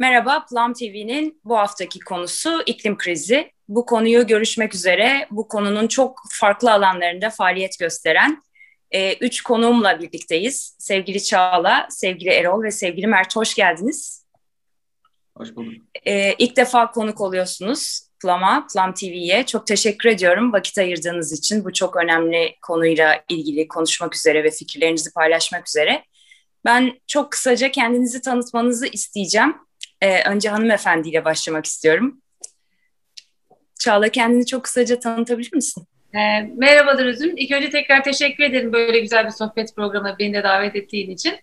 [0.00, 3.52] Merhaba, Plum TV'nin bu haftaki konusu iklim krizi.
[3.68, 8.42] Bu konuyu görüşmek üzere, bu konunun çok farklı alanlarında faaliyet gösteren
[8.90, 10.76] e, üç konuğumla birlikteyiz.
[10.78, 14.26] Sevgili Çağla, sevgili Erol ve sevgili Mert hoş geldiniz.
[15.36, 15.74] Hoş bulduk.
[16.06, 19.46] E, ilk defa konuk oluyorsunuz Plum'a, Plum TV'ye.
[19.46, 21.64] Çok teşekkür ediyorum vakit ayırdığınız için.
[21.64, 26.04] Bu çok önemli konuyla ilgili konuşmak üzere ve fikirlerinizi paylaşmak üzere.
[26.64, 29.69] Ben çok kısaca kendinizi tanıtmanızı isteyeceğim.
[30.00, 32.20] Ee, önce hanımefendiyle başlamak istiyorum.
[33.80, 35.86] Çağla kendini çok kısaca tanıtabilir misin?
[36.14, 36.18] E,
[36.56, 37.36] merhabalar Üzüm.
[37.36, 41.34] İlk önce tekrar teşekkür ederim böyle güzel bir sohbet programına beni de davet ettiğin için.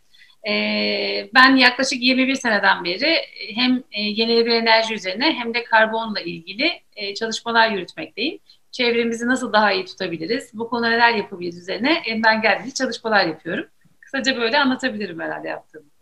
[0.47, 0.53] E,
[1.33, 3.17] ben yaklaşık 21 seneden beri
[3.55, 8.39] hem e, yenilenebilir enerji üzerine hem de karbonla ilgili e, çalışmalar yürütmekteyim.
[8.71, 13.67] Çevremizi nasıl daha iyi tutabiliriz, bu konuda neler yapabiliriz üzerine ben geldiğince çalışmalar yapıyorum.
[13.99, 15.96] Kısaca böyle anlatabilirim herhalde yaptığımı.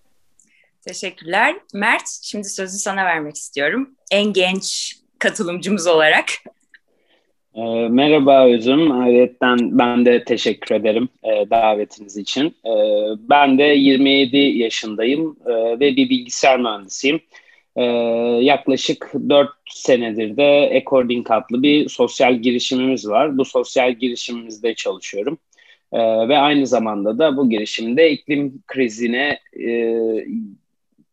[0.87, 1.55] Teşekkürler.
[1.73, 3.89] Mert, şimdi sözü sana vermek istiyorum.
[4.11, 6.25] En genç katılımcımız olarak.
[7.55, 8.91] E, merhaba Özüm.
[8.91, 12.47] Ayrıca ben de teşekkür ederim e, davetiniz için.
[12.65, 12.73] E,
[13.19, 17.19] ben de 27 yaşındayım e, ve bir bilgisayar mühendisiyim.
[17.75, 17.83] E,
[18.41, 23.37] yaklaşık 4 senedir de According adlı bir sosyal girişimimiz var.
[23.37, 25.37] Bu sosyal girişimimizde çalışıyorum.
[25.91, 29.95] E, ve aynı zamanda da bu girişimde iklim krizine e,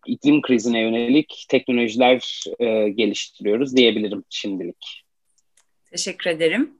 [0.06, 5.05] iklim krizine yönelik teknolojiler e, geliştiriyoruz diyebilirim şimdilik.
[5.91, 6.70] Teşekkür ederim.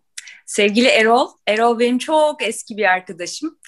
[0.47, 3.59] Sevgili Erol, Erol benim çok eski bir arkadaşım.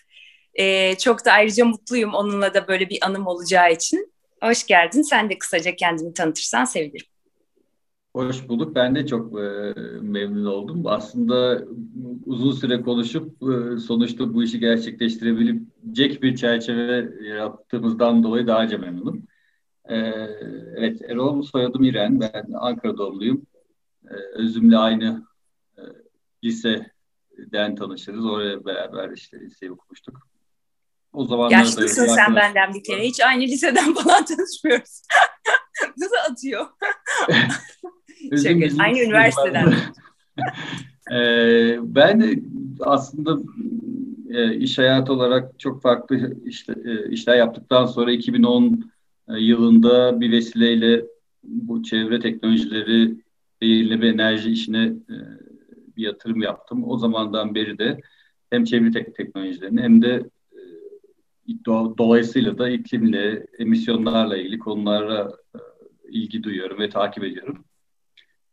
[0.55, 4.13] Ee, çok da ayrıca mutluyum onunla da böyle bir anım olacağı için.
[4.43, 5.03] Hoş geldin.
[5.03, 7.07] Sen de kısaca kendini tanıtırsan sevinirim.
[8.17, 8.75] Hoş bulduk.
[8.75, 10.83] Ben de çok e, memnun oldum.
[10.87, 11.65] Aslında
[12.27, 19.27] uzun süre konuşup e, sonuçta bu işi gerçekleştirebilecek bir çerçeve yaptığımızdan dolayı daha önce memnunum.
[19.89, 19.97] E,
[20.77, 22.21] evet, Erol soyadım İren.
[22.21, 23.47] Ben Ankara doğumluyum.
[24.05, 25.27] E, Özüm'le aynı
[25.79, 25.83] e,
[26.45, 28.27] liseden tanışırız.
[28.27, 30.29] Oraya beraber işte liseyi okumuştuk.
[31.13, 33.03] O zaman Yaşlısın sen benden bir kere.
[33.03, 35.03] Hiç aynı liseden falan tanışmıyoruz.
[35.99, 36.67] Nasıl atıyor?
[38.79, 39.75] Aynı üniversiteden.
[41.13, 42.43] ee, ben
[42.81, 43.39] aslında
[44.31, 46.17] e, iş hayatı olarak çok farklı
[46.85, 48.94] e, işler yaptıktan sonra 2010 e,
[49.29, 51.05] yılında bir vesileyle
[51.45, 53.17] bu çevre teknolojileri
[53.63, 55.17] ve yenileme enerji işine e,
[55.97, 56.85] bir yatırım yaptım.
[56.89, 58.01] O zamandan beri de
[58.51, 65.59] hem çevre tek teknolojilerini hem de e, do dolayısıyla da iklimle, emisyonlarla ilgili konulara e,
[66.09, 67.65] ilgi duyuyorum ve takip ediyorum.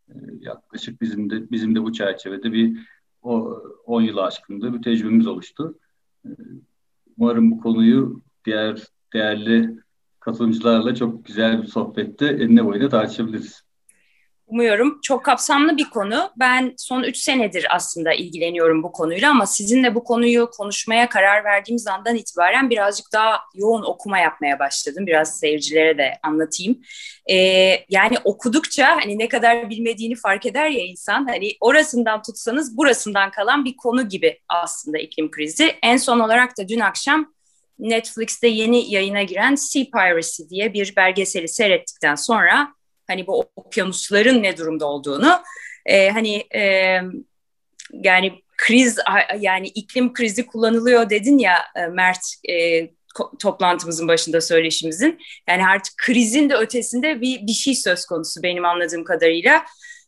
[0.10, 2.78] E, yaklaşık bizim de bizim de bu çerçevede bir
[3.22, 5.80] 10 yılı aşkında bir tecrübemiz oluştu.
[6.26, 6.30] E,
[7.18, 9.82] umarım bu konuyu diğer değerli
[10.22, 13.64] katılımcılarla çok güzel bir sohbette enine boyuna tartışabiliriz.
[14.52, 16.30] Umuyorum çok kapsamlı bir konu.
[16.40, 21.88] Ben son üç senedir aslında ilgileniyorum bu konuyla ama sizinle bu konuyu konuşmaya karar verdiğimiz
[21.88, 25.08] andan itibaren birazcık daha yoğun okuma yapmaya başladım.
[25.08, 26.82] Biraz seyircilere de anlatayım.
[27.30, 27.36] Ee,
[27.90, 31.28] yani okudukça hani ne kadar bilmediğini fark eder ya insan.
[31.28, 35.76] Hani orasından tutsanız burasından kalan bir konu gibi aslında iklim krizi.
[35.84, 37.34] En son olarak da dün akşam
[37.82, 42.74] Netflix'te yeni yayına giren Sea Piracy diye bir belgeseli seyrettikten sonra
[43.08, 45.42] hani bu okyanusların ne durumda olduğunu
[45.86, 46.62] e, hani e,
[47.94, 48.98] yani kriz
[49.40, 52.88] yani iklim krizi kullanılıyor dedin ya e, Mert e,
[53.40, 55.20] toplantımızın başında söyleşimizin.
[55.50, 59.66] Yani artık krizin de ötesinde bir bir şey söz konusu benim anladığım kadarıyla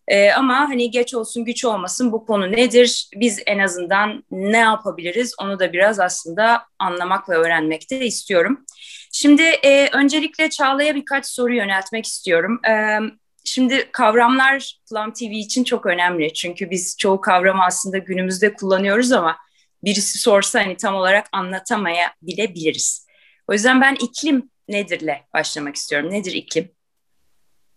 [0.08, 3.10] e, ama hani geç olsun güç olmasın bu konu nedir?
[3.16, 5.36] Biz en azından ne yapabiliriz?
[5.42, 8.66] Onu da biraz aslında anlamak ve öğrenmek de istiyorum.
[9.12, 12.60] Şimdi e, öncelikle Çağla'ya birkaç soru yöneltmek istiyorum.
[12.68, 13.00] E,
[13.44, 16.34] şimdi kavramlar Plum TV için çok önemli.
[16.34, 19.38] Çünkü biz çoğu kavramı aslında günümüzde kullanıyoruz ama
[19.84, 23.08] birisi sorsa hani tam olarak anlatamayabiliriz.
[23.48, 26.12] O yüzden ben iklim nedirle başlamak istiyorum.
[26.12, 26.72] Nedir iklim?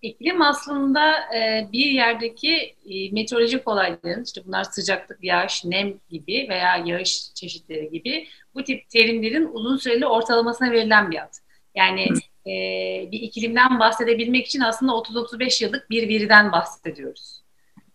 [0.07, 6.77] İklim aslında e, bir yerdeki e, meteorolojik olayların, işte bunlar sıcaklık, yağış, nem gibi veya
[6.77, 11.33] yağış çeşitleri gibi bu tip terimlerin uzun süreli ortalamasına verilen bir ad.
[11.75, 12.03] Yani
[12.47, 12.53] e,
[13.13, 17.43] bir iklimden bahsedebilmek için aslında 30-35 yıllık bir veriden bahsediyoruz.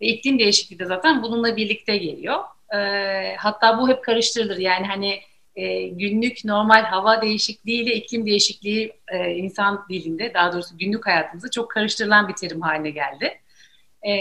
[0.02, 2.40] Ve iklim değişikliği de zaten bununla birlikte geliyor.
[2.76, 4.58] E, hatta bu hep karıştırılır.
[4.58, 5.20] Yani hani
[5.56, 11.50] e, günlük normal hava değişikliği ile iklim değişikliği e, insan dilinde daha doğrusu günlük hayatımızda
[11.52, 13.42] çok karıştırılan bir terim haline geldi.
[14.02, 14.12] E,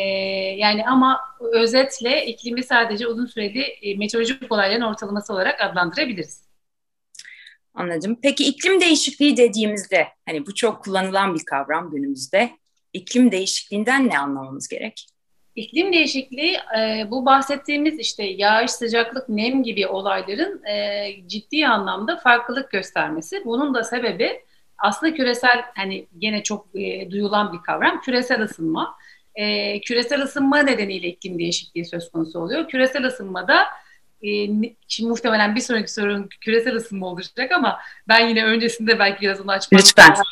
[0.56, 1.20] yani ama
[1.52, 6.50] özetle iklimi sadece uzun süreli e, meteorolojik olayların ortalaması olarak adlandırabiliriz.
[7.74, 8.18] Anladım.
[8.22, 12.50] Peki iklim değişikliği dediğimizde, hani bu çok kullanılan bir kavram günümüzde.
[12.92, 15.06] İklim değişikliğinden ne anlamamız gerek?
[15.56, 22.70] İklim değişikliği e, bu bahsettiğimiz işte yağış, sıcaklık, nem gibi olayların e, ciddi anlamda farklılık
[22.70, 23.42] göstermesi.
[23.44, 24.40] Bunun da sebebi
[24.78, 28.94] aslında küresel hani gene çok e, duyulan bir kavram küresel ısınma.
[29.34, 32.68] E, küresel ısınma nedeniyle iklim değişikliği söz konusu oluyor.
[32.68, 33.66] Küresel ısınmada
[34.22, 34.28] e,
[34.88, 39.50] şimdi muhtemelen bir sonraki sorun küresel ısınma olacak ama ben yine öncesinde belki biraz onu
[39.50, 39.82] açmak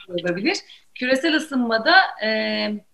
[0.09, 0.59] olabilir.
[0.99, 2.31] Küresel ısınmada e,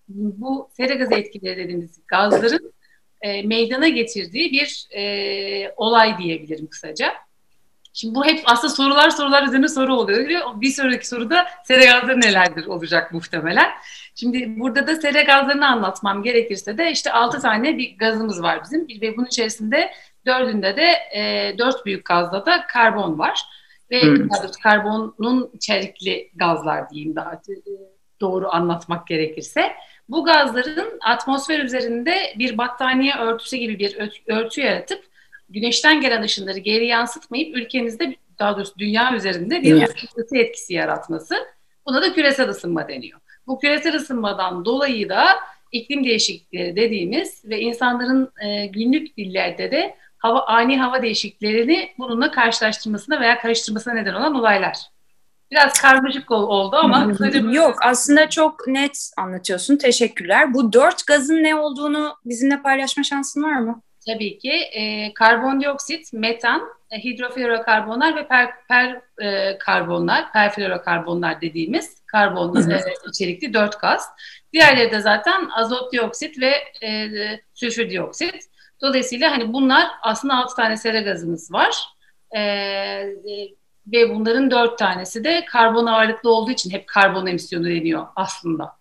[0.07, 2.73] bu sera gazı etkileri dediğimiz gazların
[3.21, 7.13] e, meydana getirdiği bir e, olay diyebilirim kısaca.
[7.93, 10.61] Şimdi bu hep aslında sorular sorular üzerine soru oluyor.
[10.61, 13.69] Bir sonraki soruda sera gazları nelerdir olacak muhtemelen.
[14.15, 18.87] Şimdi burada da sera gazlarını anlatmam gerekirse de işte altı tane bir gazımız var bizim
[19.01, 19.91] ve bunun içerisinde
[20.25, 23.41] dördünde de e, dört büyük gazda da karbon var.
[23.91, 24.29] Ve hmm.
[24.63, 27.41] karbonun içerikli gazlar diyeyim daha
[28.21, 29.71] doğru anlatmak gerekirse.
[30.09, 33.97] Bu gazların atmosfer üzerinde bir battaniye örtüsü gibi bir
[34.27, 35.03] örtü yaratıp
[35.49, 39.87] güneşten gelen ışınları geri yansıtmayıp ülkemizde daha doğrusu dünya üzerinde bir dünya.
[40.33, 41.35] etkisi yaratması.
[41.85, 43.19] Buna da küresel ısınma deniyor.
[43.47, 45.25] Bu küresel ısınmadan dolayı da
[45.71, 53.19] iklim değişiklikleri dediğimiz ve insanların e, günlük dillerde de hava ani hava değişikliklerini bununla karşılaştırmasına
[53.19, 54.77] veya karıştırmasına neden olan olaylar.
[55.51, 57.11] Biraz karmaşık oldu ama
[57.51, 59.77] Yok aslında çok net anlatıyorsun.
[59.77, 60.53] Teşekkürler.
[60.53, 63.81] Bu dört gazın ne olduğunu bizimle paylaşma şansın var mı?
[64.07, 64.51] Tabii ki.
[64.51, 66.61] E, karbondioksit, metan,
[66.91, 74.07] e, hidroflorokarbonlar ve per, per e, karbonlar, perflorokarbonlar dediğimiz karbon e, içerikli dört gaz.
[74.53, 76.51] Diğerleri de zaten azot dioksit ve
[76.87, 77.09] e,
[77.53, 78.35] sülfür dioksit.
[78.81, 81.87] Dolayısıyla hani bunlar aslında altı tane sera gazımız var.
[82.31, 83.13] E, e,
[83.87, 88.77] ve bunların dört tanesi de karbon ağırlıklı olduğu için hep karbon emisyonu deniyor aslında.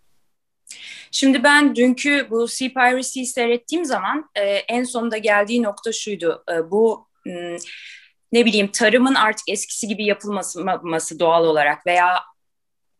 [1.10, 6.44] Şimdi ben dünkü bu Sea Piracy'yi seyrettiğim zaman e, en sonunda geldiği nokta şuydu.
[6.52, 7.56] E, bu m,
[8.32, 12.22] ne bileyim tarımın artık eskisi gibi yapılması doğal olarak veya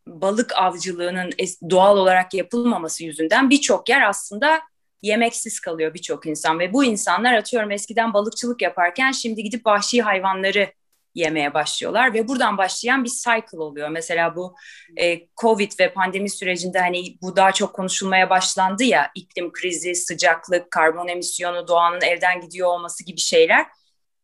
[0.07, 1.31] balık avcılığının
[1.71, 4.61] doğal olarak yapılmaması yüzünden birçok yer aslında
[5.03, 10.73] yemeksiz kalıyor birçok insan ve bu insanlar atıyorum eskiden balıkçılık yaparken şimdi gidip vahşi hayvanları
[11.15, 13.89] yemeye başlıyorlar ve buradan başlayan bir cycle oluyor.
[13.89, 14.55] Mesela bu
[14.97, 20.71] e, Covid ve pandemi sürecinde hani bu daha çok konuşulmaya başlandı ya iklim krizi, sıcaklık,
[20.71, 23.67] karbon emisyonu, doğanın elden gidiyor olması gibi şeyler.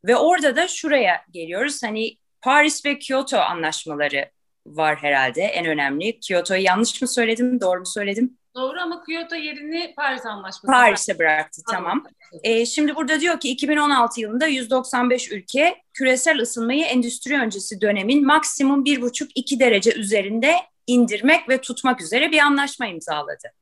[0.05, 4.31] Ve orada da şuraya geliyoruz hani Paris ve Kyoto anlaşmaları
[4.67, 6.21] var herhalde en önemli.
[6.21, 8.40] Kyoto'yu yanlış mı söyledim, doğru mu söyledim?
[8.55, 10.67] Doğru ama Kyoto yerini Paris Anlaşması.
[10.67, 12.05] Paris'e bıraktı tamam.
[12.43, 18.85] E, şimdi burada diyor ki 2016 yılında 195 ülke küresel ısınmayı endüstri öncesi dönemin maksimum
[18.85, 20.55] 1,5-2 derece üzerinde
[20.87, 23.53] indirmek ve tutmak üzere bir anlaşma imzaladı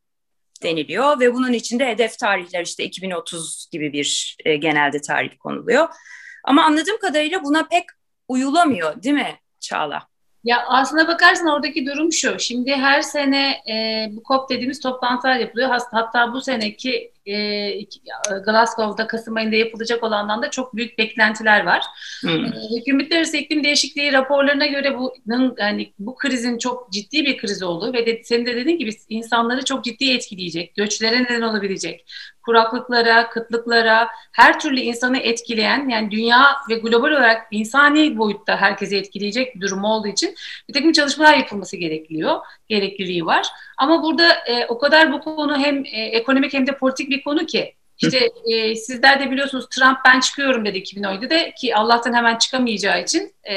[0.63, 5.89] deniliyor ve bunun içinde hedef tarihler işte 2030 gibi bir e, genelde tarih konuluyor.
[6.45, 7.85] Ama anladığım kadarıyla buna pek
[8.29, 10.09] uyulamıyor değil mi Çağla?
[10.45, 12.39] Ya aslına bakarsan oradaki durum şu.
[12.39, 15.81] Şimdi her sene e, bu COP dediğimiz toplantılar yapılıyor.
[15.91, 17.81] Hatta bu seneki e,
[18.47, 21.85] Glasgow'da Kasım ayında yapılacak olandan da çok büyük beklentiler var.
[22.21, 22.45] Hmm.
[22.45, 27.63] E, hükümetler arası iklim değişikliği raporlarına göre bunun yani bu krizin çok ciddi bir kriz
[27.63, 32.05] olduğu ve de, senin de dediğin gibi insanları çok ciddi etkileyecek, göçlere neden olabilecek,
[32.43, 39.57] kuraklıklara, kıtlıklara, her türlü insanı etkileyen yani dünya ve global olarak insani boyutta herkese etkileyecek
[39.57, 40.35] bir durum olduğu için
[40.69, 42.37] bir takım çalışmalar yapılması gerekiyor,
[42.69, 43.47] gerekliliği var.
[43.79, 47.47] Ama burada e, o kadar bu konu hem e, ekonomik hem de politik bir konu
[47.47, 53.03] ki işte e, sizler de biliyorsunuz Trump ben çıkıyorum dedi 2017'de ki Allah'tan hemen çıkamayacağı
[53.03, 53.55] için e,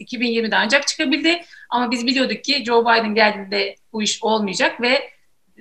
[0.00, 1.42] 2020'de ancak çıkabildi.
[1.70, 5.10] Ama biz biliyorduk ki Joe Biden geldiğinde bu iş olmayacak ve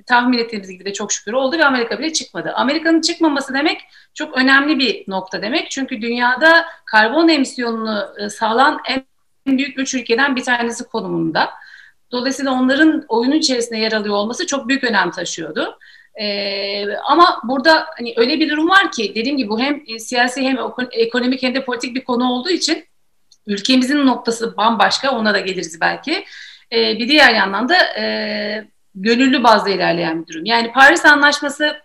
[0.05, 2.51] tahmin ettiğimiz gibi de çok şükür oldu ve Amerika bile çıkmadı.
[2.55, 3.81] Amerika'nın çıkmaması demek
[4.13, 5.71] çok önemli bir nokta demek.
[5.71, 9.03] Çünkü dünyada karbon emisyonunu e, sağlayan en
[9.57, 11.49] büyük üç ülkeden bir tanesi konumunda.
[12.11, 15.77] Dolayısıyla onların oyunun içerisinde yer alıyor olması çok büyük önem taşıyordu.
[16.15, 20.41] Ee, ama burada hani öyle bir durum var ki dediğim gibi bu hem e, siyasi
[20.41, 20.57] hem
[20.91, 22.85] ekonomik hem de politik bir konu olduğu için
[23.47, 26.25] ülkemizin noktası bambaşka ona da geliriz belki.
[26.73, 28.65] Ee, bir diğer yandan da e,
[28.95, 30.45] gönüllü bazda ilerleyen bir durum.
[30.45, 31.75] Yani Paris Anlaşması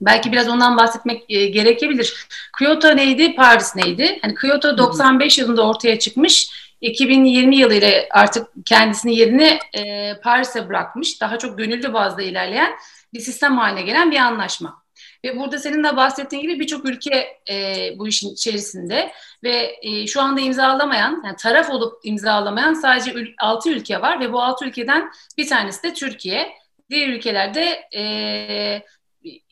[0.00, 2.26] belki biraz ondan bahsetmek e, gerekebilir.
[2.58, 4.18] Kyoto neydi, Paris neydi?
[4.22, 11.20] Hani Kyoto 95 yılında ortaya çıkmış 2020 yılıyla artık kendisini yerini e, Paris'e bırakmış.
[11.20, 12.72] Daha çok gönüllü bazda ilerleyen
[13.14, 14.82] bir sistem haline gelen bir anlaşma.
[15.24, 19.12] Ve burada senin de bahsettiğin gibi birçok ülke e, bu işin içerisinde
[19.44, 24.32] ve e, şu anda imzalamayan, yani taraf olup imzalamayan sadece ül- 6 ülke var ve
[24.32, 26.52] bu 6 ülkeden bir tanesi de Türkiye.
[26.90, 28.82] Diğer ülkelerde e,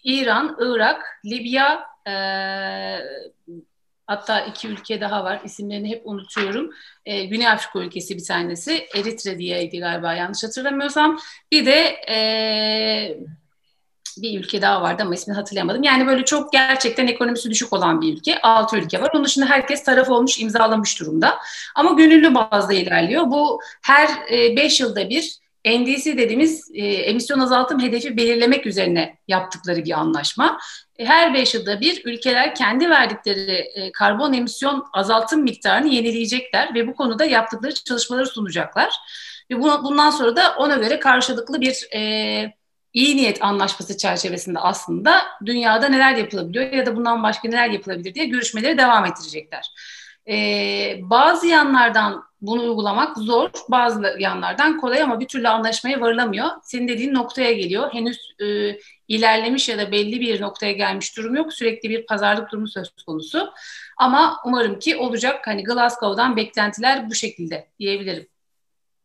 [0.04, 2.12] İran, Irak, Libya, e,
[4.06, 5.40] hatta iki ülke daha var.
[5.44, 6.70] İsimlerini hep unutuyorum.
[7.04, 8.86] E, Güney Afrika ülkesi bir tanesi.
[8.94, 11.18] Eritre diyeydi galiba yanlış hatırlamıyorsam.
[11.52, 12.18] Bir de e,
[14.18, 15.82] bir ülke daha vardı ama ismini hatırlayamadım.
[15.82, 18.40] Yani böyle çok gerçekten ekonomisi düşük olan bir ülke.
[18.40, 19.10] Altı ülke var.
[19.14, 21.38] Onun dışında herkes taraf olmuş, imzalamış durumda.
[21.74, 23.24] Ama gönüllü bazda ilerliyor.
[23.26, 29.84] Bu her e, beş yılda bir NDC dediğimiz e, emisyon azaltım hedefi belirlemek üzerine yaptıkları
[29.84, 30.58] bir anlaşma.
[30.98, 36.86] E, her beş yılda bir ülkeler kendi verdikleri e, karbon emisyon azaltım miktarını yenileyecekler ve
[36.86, 38.94] bu konuda yaptıkları çalışmaları sunacaklar.
[39.50, 42.00] Ve bu, bundan sonra da ona göre karşılıklı bir e,
[42.92, 48.26] iyi niyet anlaşması çerçevesinde aslında dünyada neler yapılabiliyor ya da bundan başka neler yapılabilir diye
[48.26, 49.70] görüşmeleri devam ettirecekler.
[50.28, 56.46] Ee, bazı yanlardan bunu uygulamak zor, bazı yanlardan kolay ama bir türlü anlaşmaya varılamıyor.
[56.62, 57.94] Senin dediğin noktaya geliyor.
[57.94, 58.78] Henüz e,
[59.08, 61.52] ilerlemiş ya da belli bir noktaya gelmiş durum yok.
[61.52, 63.52] Sürekli bir pazarlık durumu söz konusu.
[63.96, 65.46] Ama umarım ki olacak.
[65.46, 68.26] Hani Glasgow'dan beklentiler bu şekilde diyebilirim.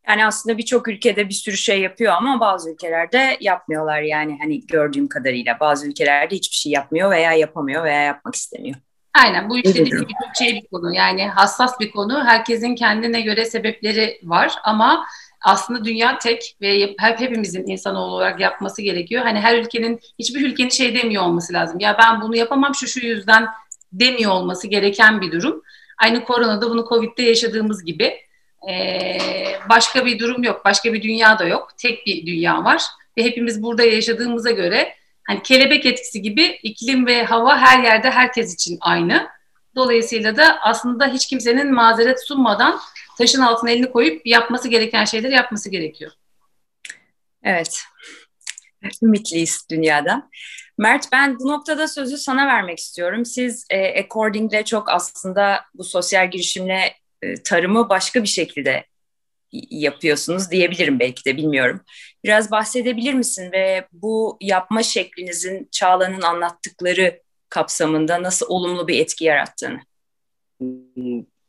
[0.07, 5.07] Yani aslında birçok ülkede bir sürü şey yapıyor ama bazı ülkelerde yapmıyorlar yani hani gördüğüm
[5.07, 5.59] kadarıyla.
[5.59, 8.75] Bazı ülkelerde hiçbir şey yapmıyor veya yapamıyor veya yapmak istemiyor.
[9.13, 12.25] Aynen bu işte dediğim çok şey bir konu yani hassas bir konu.
[12.25, 15.05] Herkesin kendine göre sebepleri var ama
[15.41, 19.23] aslında dünya tek ve hep hepimizin insanoğlu olarak yapması gerekiyor.
[19.23, 21.79] Hani her ülkenin hiçbir ülkenin şey demiyor olması lazım.
[21.79, 23.47] Ya ben bunu yapamam şu şu yüzden
[23.93, 25.61] demiyor olması gereken bir durum.
[25.97, 28.13] Aynı koronada bunu Covid'de yaşadığımız gibi
[28.69, 29.17] ee,
[29.69, 31.67] başka bir durum yok, başka bir dünya da yok.
[31.77, 32.81] Tek bir dünya var
[33.17, 34.93] ve hepimiz burada yaşadığımıza göre
[35.27, 39.27] hani kelebek etkisi gibi iklim ve hava her yerde herkes için aynı.
[39.75, 42.79] Dolayısıyla da aslında hiç kimsenin mazeret sunmadan
[43.17, 46.11] taşın altına elini koyup yapması gereken şeyleri yapması gerekiyor.
[47.43, 47.83] Evet.
[49.03, 50.29] Ümitliyiz dünyada.
[50.77, 53.25] Mert ben bu noktada sözü sana vermek istiyorum.
[53.25, 58.85] Siz e, According'le çok aslında bu sosyal girişimle e, tarımı başka bir şekilde
[59.69, 61.81] yapıyorsunuz diyebilirim belki de bilmiyorum.
[62.23, 69.79] Biraz bahsedebilir misin ve bu yapma şeklinizin Çağla'nın anlattıkları kapsamında nasıl olumlu bir etki yarattığını?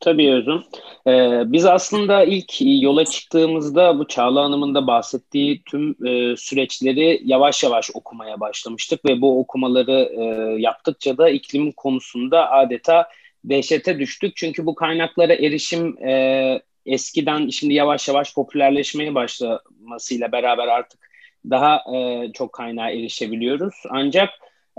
[0.00, 0.62] Tabii Özüm.
[1.06, 7.62] Ee, biz aslında ilk yola çıktığımızda bu Çağla Hanım'ın da bahsettiği tüm e, süreçleri yavaş
[7.62, 10.24] yavaş okumaya başlamıştık ve bu okumaları e,
[10.60, 13.08] yaptıkça da iklim konusunda adeta
[13.44, 14.36] dehşete düştük.
[14.36, 21.12] Çünkü bu kaynaklara erişim e, eskiden şimdi yavaş yavaş popülerleşmeye başlamasıyla beraber artık
[21.50, 23.74] daha e, çok kaynağa erişebiliyoruz.
[23.90, 24.30] Ancak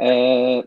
[0.04, 0.64] e,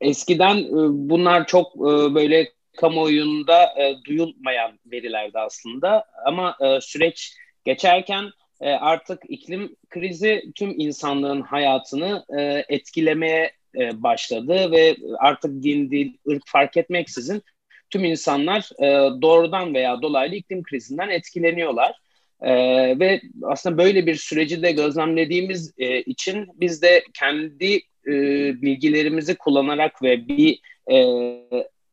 [0.00, 0.70] eskiden e,
[1.10, 6.04] bunlar çok e, böyle kamuoyunda e, duyulmayan verilerdi aslında.
[6.26, 8.24] Ama e, süreç geçerken
[8.60, 16.12] e, artık iklim krizi tüm insanlığın hayatını e, etkilemeye e, başladı ve artık din, dil,
[16.28, 17.42] ırk fark etmeksizin
[17.90, 18.86] tüm insanlar e,
[19.22, 21.96] doğrudan veya dolaylı iklim krizinden etkileniyorlar.
[22.42, 22.52] E,
[22.98, 27.74] ve aslında böyle bir süreci de gözlemlediğimiz e, için biz de kendi
[28.06, 28.12] e,
[28.62, 30.96] bilgilerimizi kullanarak ve bir e,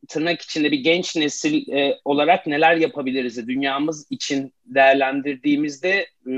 [0.07, 6.33] tırnak içinde bir genç nesil e, olarak neler yapabiliriz dünyamız için değerlendirdiğimizde e,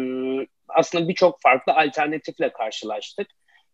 [0.67, 3.27] aslında birçok farklı alternatifle karşılaştık.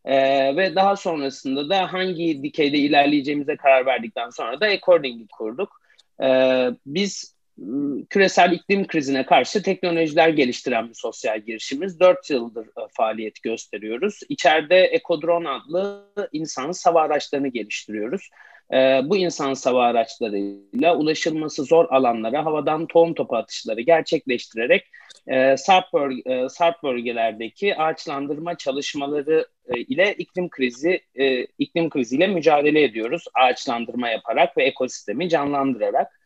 [0.05, 5.81] Ee, ve daha sonrasında da hangi dikeyde ilerleyeceğimize karar verdikten sonra da According'i kurduk.
[6.23, 11.99] Ee, biz ıı, küresel iklim krizine karşı teknolojiler geliştiren bir sosyal girişimiz.
[11.99, 14.19] Dört yıldır e, faaliyet gösteriyoruz.
[14.29, 18.29] İçeride Ekodron adlı insan hava araçlarını geliştiriyoruz.
[18.73, 24.83] E, bu insan hava araçlarıyla ulaşılması zor alanlara havadan tohum topu atışları gerçekleştirerek
[25.27, 32.27] e, sarp, bölge, e, sarp bölgelerdeki ağaçlandırma çalışmaları e, ile iklim krizi e, iklim kriziyle
[32.27, 33.25] mücadele ediyoruz.
[33.33, 36.19] Ağaçlandırma yaparak ve ekosistemi canlandırarak.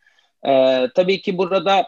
[0.48, 1.88] E, tabii ki burada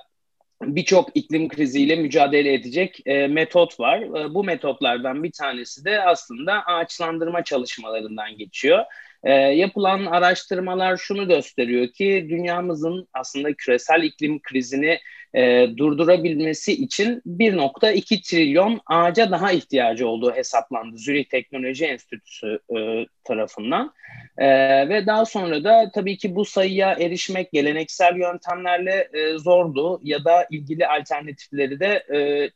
[0.61, 3.99] birçok iklim kriziyle mücadele edecek e, metot var.
[3.99, 8.85] E, bu metotlardan bir tanesi de aslında ağaçlandırma çalışmalarından geçiyor.
[9.23, 14.99] E, yapılan araştırmalar şunu gösteriyor ki dünyamızın aslında küresel iklim krizini
[15.33, 23.93] e, durdurabilmesi için 1.2 trilyon ağaca daha ihtiyacı olduğu hesaplandı Zürich Teknoloji Enstitüsü e, tarafından.
[24.37, 24.49] E,
[24.89, 30.47] ve daha sonra da tabii ki bu sayıya erişmek geleneksel yöntemlerle e, zordu ya da
[30.51, 32.49] ilgili alternatifleri de e,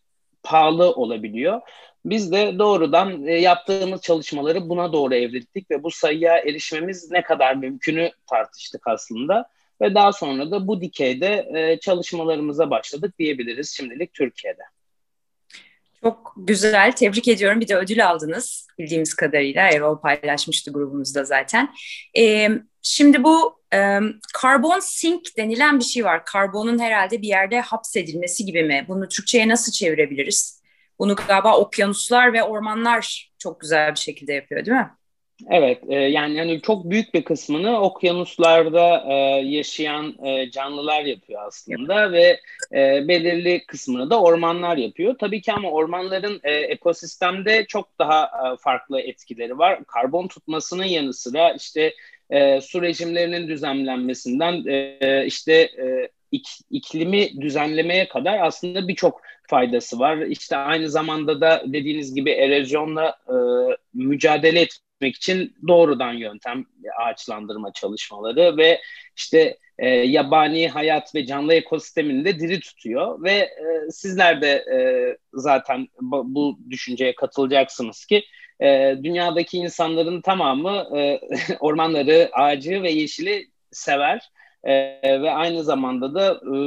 [0.46, 1.62] pahalı olabiliyor.
[2.06, 7.56] Biz de doğrudan e, yaptığımız çalışmaları buna doğru evrildik ve bu sayıya erişmemiz ne kadar
[7.56, 9.50] mümkünü tartıştık aslında.
[9.82, 14.62] Ve daha sonra da bu dikeyde e, çalışmalarımıza başladık diyebiliriz şimdilik Türkiye'de.
[16.04, 17.62] Çok güzel, tebrik ediyorum.
[17.62, 19.70] Bir de ödül aldınız bildiğimiz kadarıyla.
[19.70, 21.74] Erol paylaşmıştı grubumuzda zaten.
[22.18, 22.50] Ee,
[22.82, 24.00] şimdi bu e,
[24.34, 26.26] karbon sink denilen bir şey var.
[26.26, 28.86] Karbonun herhalde bir yerde hapsedilmesi gibi mi?
[28.88, 30.62] Bunu Türkçe'ye nasıl çevirebiliriz?
[31.00, 34.92] Bunu galiba okyanuslar ve ormanlar çok güzel bir şekilde yapıyor değil mi?
[35.50, 39.14] Evet, e, yani yani çok büyük bir kısmını okyanuslarda e,
[39.46, 42.40] yaşayan e, canlılar yapıyor aslında ve
[42.72, 45.16] e, belirli kısmını da ormanlar yapıyor.
[45.20, 49.84] Tabii ki ama ormanların e, ekosistemde çok daha e, farklı etkileri var.
[49.88, 51.94] Karbon tutmasının yanı sıra işte
[52.30, 60.18] e, su rejimlerinin düzenlenmesinden e, işte e, ik, iklimi düzenlemeye kadar aslında birçok faydası var.
[60.18, 63.36] İşte aynı zamanda da dediğiniz gibi erozyonla e,
[63.94, 66.66] mücadele etmek için doğrudan yöntem
[67.00, 68.82] ağaçlandırma çalışmaları ve
[69.18, 74.78] işte e, yabani hayat ve canlı ekosistemini de diri tutuyor ve e, sizler de e,
[75.34, 78.24] zaten bu, düşünceye katılacaksınız ki
[78.62, 81.20] e, dünyadaki insanların tamamı e,
[81.60, 84.30] ormanları, ağacı ve yeşili sever
[84.66, 86.58] e, ve aynı zamanda da e,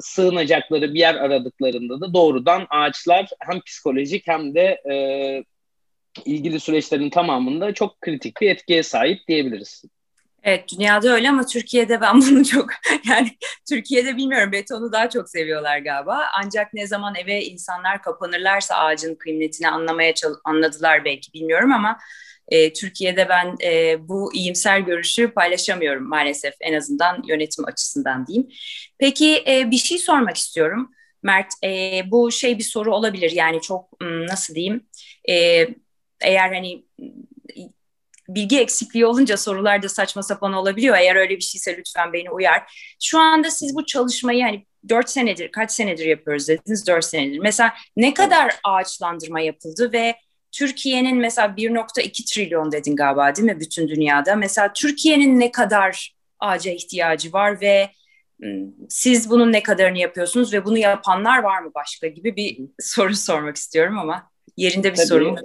[0.00, 4.96] sığınacakları bir yer aradıklarında da doğrudan ağaçlar hem psikolojik hem de e,
[6.24, 9.84] ilgili süreçlerin tamamında çok kritik bir etkiye sahip diyebiliriz.
[10.42, 12.68] Evet dünyada öyle ama Türkiye'de ben bunu çok
[13.08, 13.28] yani
[13.68, 16.22] Türkiye'de bilmiyorum betonu daha çok seviyorlar galiba.
[16.44, 20.12] Ancak ne zaman eve insanlar kapanırlarsa ağacın kıymetini anlamaya
[20.44, 21.98] anladılar belki bilmiyorum ama
[22.48, 28.48] e, Türkiye'de ben e, bu iyimser görüşü paylaşamıyorum maalesef en azından yönetim açısından diyeyim.
[28.98, 30.90] Peki e, bir şey sormak istiyorum.
[31.22, 34.86] Mert e, bu şey bir soru olabilir yani çok nasıl diyeyim
[35.28, 35.66] e,
[36.20, 36.84] eğer hani
[38.28, 40.96] bilgi eksikliği olunca sorular da saçma sapan olabiliyor.
[40.96, 42.62] Eğer öyle bir şeyse lütfen beni uyar.
[43.02, 46.86] Şu anda siz bu çalışmayı hani dört senedir, kaç senedir yapıyoruz dediniz?
[46.86, 47.38] Dört senedir.
[47.38, 50.14] Mesela ne kadar ağaçlandırma yapıldı ve
[50.58, 54.36] Türkiye'nin mesela 1.2 trilyon dedin galiba değil mi bütün dünyada?
[54.36, 57.90] Mesela Türkiye'nin ne kadar ağaca ihtiyacı var ve
[58.88, 63.56] siz bunun ne kadarını yapıyorsunuz ve bunu yapanlar var mı başka gibi bir soru sormak
[63.56, 65.36] istiyorum ama yerinde bir Tabii, soru.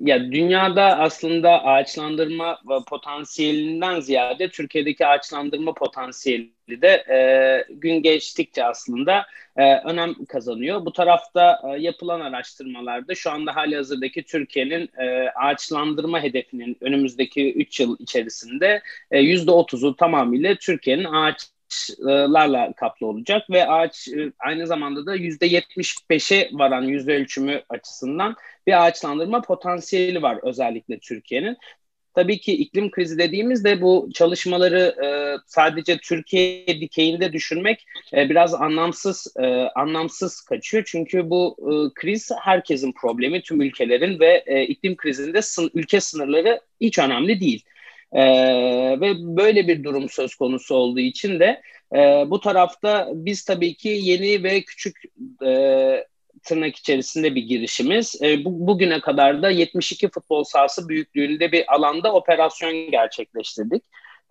[0.00, 9.26] Ya dünyada aslında ağaçlandırma potansiyelinden ziyade Türkiye'deki ağaçlandırma potansiyeli de e, gün geçtikçe aslında
[9.56, 10.84] e, önem kazanıyor.
[10.86, 17.80] Bu tarafta e, yapılan araştırmalarda şu anda hali hazırdaki Türkiye'nin e, ağaçlandırma hedefinin önümüzdeki 3
[17.80, 21.46] yıl içerisinde e, %30'u tamamıyla Türkiye'nin ağaç
[22.50, 28.36] ağaçlarla kaplı olacak ve ağaç e, aynı zamanda da yüzde 75'e varan yüzde ölçümü açısından
[28.66, 31.56] bir ağaçlandırma potansiyeli var özellikle Türkiye'nin.
[32.14, 35.08] Tabii ki iklim krizi dediğimizde bu çalışmaları e,
[35.46, 39.34] sadece Türkiye dikeyinde düşünmek e, biraz anlamsız
[39.74, 40.84] anlamsız kaçıyor.
[40.86, 41.56] Çünkü bu
[41.94, 45.40] kriz herkesin problemi, tüm ülkelerin ve iklim krizinde
[45.74, 47.64] ülke sınırları hiç önemli değil.
[48.12, 48.22] E,
[49.00, 51.62] ve böyle bir durum söz konusu olduğu için de
[51.94, 55.02] e, bu tarafta biz tabii ki yeni ve küçük
[55.46, 56.04] e,
[56.42, 58.22] tırnak içerisinde bir girişimiz.
[58.22, 63.82] E, bu, bugüne kadar da 72 futbol sahası büyüklüğünde bir alanda operasyon gerçekleştirdik.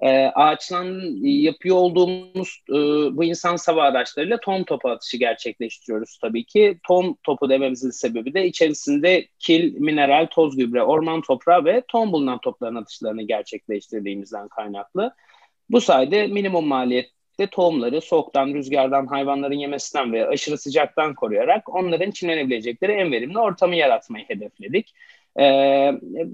[0.03, 2.73] E, ağaçtan yapıyor olduğumuz e,
[3.17, 6.79] bu insan sava araçlarıyla tom topu atışı gerçekleştiriyoruz tabii ki.
[6.87, 12.39] Tom topu dememizin sebebi de içerisinde kil, mineral, toz gübre, orman toprağı ve tom bulunan
[12.39, 15.13] topların atışlarını gerçekleştirdiğimizden kaynaklı.
[15.69, 17.09] Bu sayede minimum maliyet
[17.39, 23.75] de tohumları soğuktan, rüzgardan, hayvanların yemesinden ve aşırı sıcaktan koruyarak onların çimlenebilecekleri en verimli ortamı
[23.75, 24.93] yaratmayı hedefledik.
[25.39, 25.91] Ee,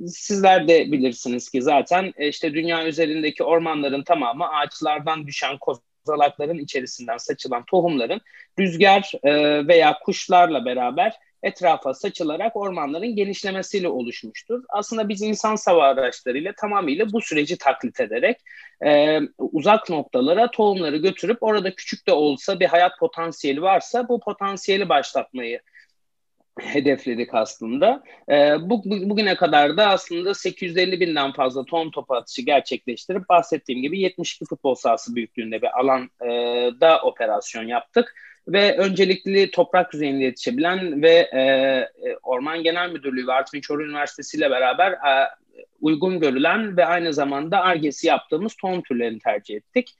[0.07, 7.17] sizler de bilirsiniz ki zaten e, işte dünya üzerindeki ormanların tamamı ağaçlardan düşen kozalakların içerisinden
[7.17, 8.21] saçılan tohumların
[8.59, 11.13] rüzgar e, veya kuşlarla beraber
[11.43, 14.63] etrafa saçılarak ormanların genişlemesiyle oluşmuştur.
[14.69, 18.37] Aslında biz insan sava araçlarıyla tamamıyla bu süreci taklit ederek
[18.85, 24.89] e, uzak noktalara tohumları götürüp orada küçük de olsa bir hayat potansiyeli varsa bu potansiyeli
[24.89, 25.61] başlatmayı
[26.61, 28.03] hedefledik aslında.
[28.29, 33.99] E, bu, bugüne kadar da aslında 850 binden fazla tohum topu atışı gerçekleştirip bahsettiğim gibi
[33.99, 38.15] 72 futbol sahası büyüklüğünde bir alanda operasyon yaptık
[38.47, 44.37] ve öncelikli toprak yüzeyinde yetişebilen ve e, e, Orman Genel Müdürlüğü ve Artvin Çoruh Üniversitesi
[44.37, 45.29] ile beraber e,
[45.81, 49.95] uygun görülen ve aynı zamanda argesi yaptığımız tohum türlerini tercih ettik.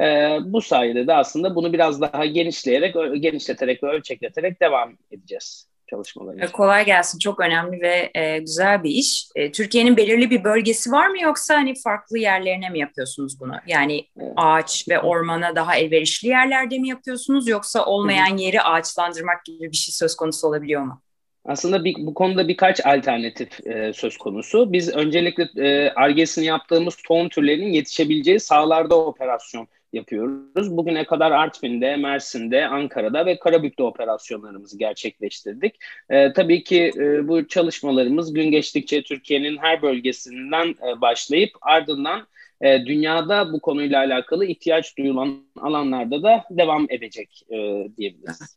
[0.00, 5.75] E, bu sayede de aslında bunu biraz daha genişleyerek, genişleterek ve ölçekleterek devam edeceğiz.
[5.90, 6.46] Çalışmalar için.
[6.46, 7.18] Kolay gelsin.
[7.18, 9.28] Çok önemli ve e, güzel bir iş.
[9.34, 13.54] E, Türkiye'nin belirli bir bölgesi var mı yoksa hani farklı yerlerine mi yapıyorsunuz bunu?
[13.66, 14.32] Yani evet.
[14.36, 19.92] ağaç ve ormana daha elverişli yerlerde mi yapıyorsunuz yoksa olmayan yeri ağaçlandırmak gibi bir şey
[19.92, 21.02] söz konusu olabiliyor mu?
[21.44, 24.72] Aslında bir, bu konuda birkaç alternatif e, söz konusu.
[24.72, 30.76] Biz öncelikle argesini e, yaptığımız tohum türlerinin yetişebileceği sahalarda operasyon yapıyoruz.
[30.76, 35.74] Bugüne kadar Artvin'de, Mersin'de, Ankara'da ve Karabük'te operasyonlarımızı gerçekleştirdik.
[36.10, 42.26] E, tabii ki e, bu çalışmalarımız gün geçtikçe Türkiye'nin her bölgesinden e, başlayıp ardından
[42.60, 47.56] e, dünyada bu konuyla alakalı ihtiyaç duyulan alanlarda da devam edecek e,
[47.96, 48.56] diyebiliriz.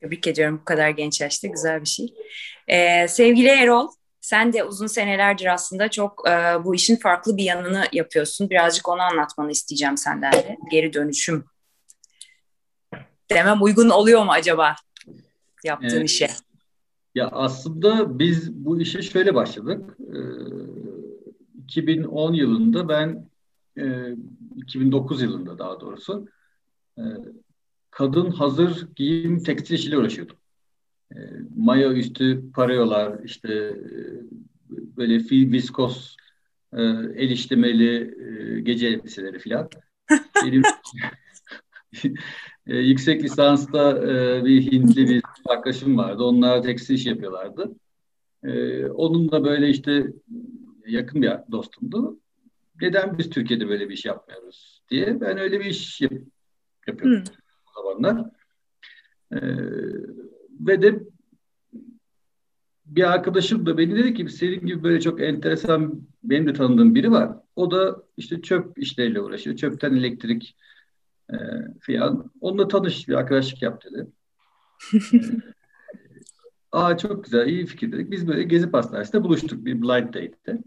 [0.00, 2.14] Tebrik ediyorum bu kadar genç yaşta güzel bir şey.
[2.68, 3.88] Ee, sevgili Erol,
[4.28, 8.50] sen de uzun senelerdir aslında çok e, bu işin farklı bir yanını yapıyorsun.
[8.50, 10.56] Birazcık onu anlatmanı isteyeceğim senden de.
[10.70, 11.44] Geri dönüşüm.
[13.30, 14.74] Demem uygun oluyor mu acaba
[15.64, 16.28] yaptığın ee, işe?
[17.14, 19.96] Ya aslında biz bu işe şöyle başladık.
[20.00, 20.18] Ee,
[21.64, 23.28] 2010 yılında ben
[23.78, 24.14] e,
[24.56, 26.28] 2009 yılında daha doğrusu
[26.98, 27.02] e,
[27.90, 30.36] kadın hazır giyim tekstil işiyle uğraşıyordum.
[31.14, 31.18] E,
[31.56, 33.92] maya üstü parayolar, işte e,
[34.70, 36.16] böyle fi, viskos
[36.72, 36.82] e,
[37.16, 39.68] el işlemeli e, gece elbiseleri filan.
[40.44, 40.62] Benim
[42.66, 46.22] e, yüksek lisansta e, bir Hintli bir arkadaşım vardı.
[46.22, 47.76] Onlar tekstil iş yapıyorlardı.
[48.44, 50.12] E, onunla böyle işte
[50.86, 52.20] yakın bir dostumdu.
[52.82, 56.12] Neden biz Türkiye'de böyle bir iş yapmıyoruz diye ben öyle bir iş yap
[56.86, 57.34] yapıyordum hmm.
[57.66, 58.30] o zamanlar.
[59.32, 59.38] E,
[60.60, 61.00] ve de
[62.86, 67.10] bir arkadaşım da beni dedi ki senin gibi böyle çok enteresan benim de tanıdığım biri
[67.10, 67.32] var.
[67.56, 69.56] O da işte çöp işleriyle uğraşıyor.
[69.56, 70.56] Çöpten elektrik
[71.32, 71.36] e,
[71.80, 72.30] filan.
[72.40, 74.06] Onunla tanış bir arkadaşlık yap dedi.
[76.72, 78.10] Aa çok güzel, iyi fikir dedik.
[78.10, 80.58] Biz böyle Gezi Pastanesi'nde buluştuk bir blind date'te.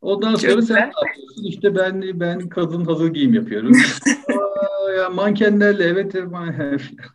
[0.00, 1.44] Ondan sonra çok sen ne yapıyorsun?
[1.44, 3.72] İşte ben ben kadın hazır giyim yapıyorum.
[4.90, 6.14] Aa, ya mankenlerle evet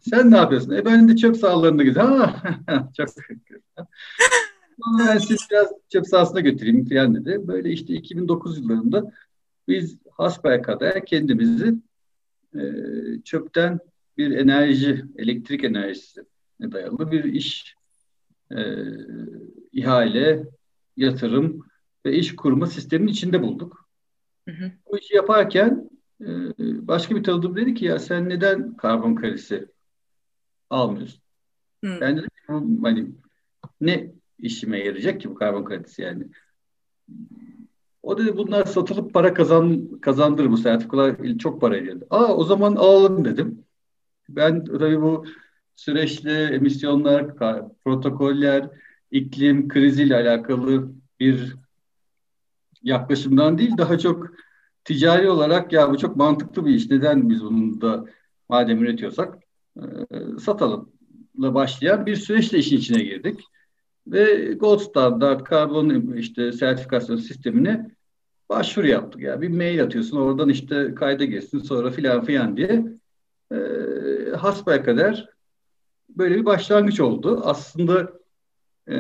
[0.02, 0.72] sen ne yapıyorsun?
[0.72, 2.32] E ben de çöp sahalarında gidiyorum.
[2.98, 3.08] çok
[5.08, 7.48] ben sizi biraz çöp sahasına götüreyim falan dedi.
[7.48, 9.12] Böyle işte 2009 yıllarında
[9.68, 9.98] biz
[10.62, 11.76] kadar kendimizi
[12.56, 12.62] e,
[13.24, 13.80] çöpten
[14.18, 16.22] bir enerji, elektrik enerjisi
[16.62, 17.76] dayalı bir iş
[18.52, 18.60] e,
[19.72, 20.44] ihale,
[20.98, 21.66] yatırım
[22.06, 23.90] ve iş kurma sistemin içinde bulduk.
[24.50, 24.72] Hı hı.
[24.92, 25.90] Bu işi yaparken
[26.22, 26.28] e,
[26.88, 29.68] başka bir tanıdığım dedi ki ya sen neden karbon kredisi
[30.70, 31.22] almıyorsun?
[31.84, 31.98] Hı.
[32.02, 32.30] Ben dedim
[32.84, 33.12] hani
[33.82, 36.24] ne işime yarayacak ki bu karbon kredisi yani.
[38.04, 42.02] O dedi bunlar satılıp para kazan kazandırır bu sertifikalar çok para ediyor.
[42.10, 43.66] Aa o zaman alalım dedim.
[44.30, 45.26] Ben tabii bu
[45.76, 47.36] süreçli emisyonlar,
[47.86, 48.70] protokoller,
[49.12, 51.56] iklim kriziyle alakalı bir
[52.84, 54.32] yaklaşımdan değil daha çok
[54.86, 56.90] ticari olarak ya bu çok mantıklı bir iş.
[56.90, 58.06] Neden biz bunu da
[58.50, 59.38] madem üretiyorsak
[59.78, 59.84] e,
[60.40, 63.40] satalımla başlayan bir süreçle işin içine girdik.
[64.08, 67.92] Ve Gold Standard karbon işte sertifikasyon sistemine
[68.50, 69.22] başvuru yaptık.
[69.22, 72.86] Yani bir mail atıyorsun oradan işte kayda girsin sonra filan filan diye
[73.52, 73.58] e,
[74.38, 75.30] hasbaya kadar
[76.10, 77.42] böyle bir başlangıç oldu.
[77.44, 78.14] Aslında
[78.90, 78.96] e,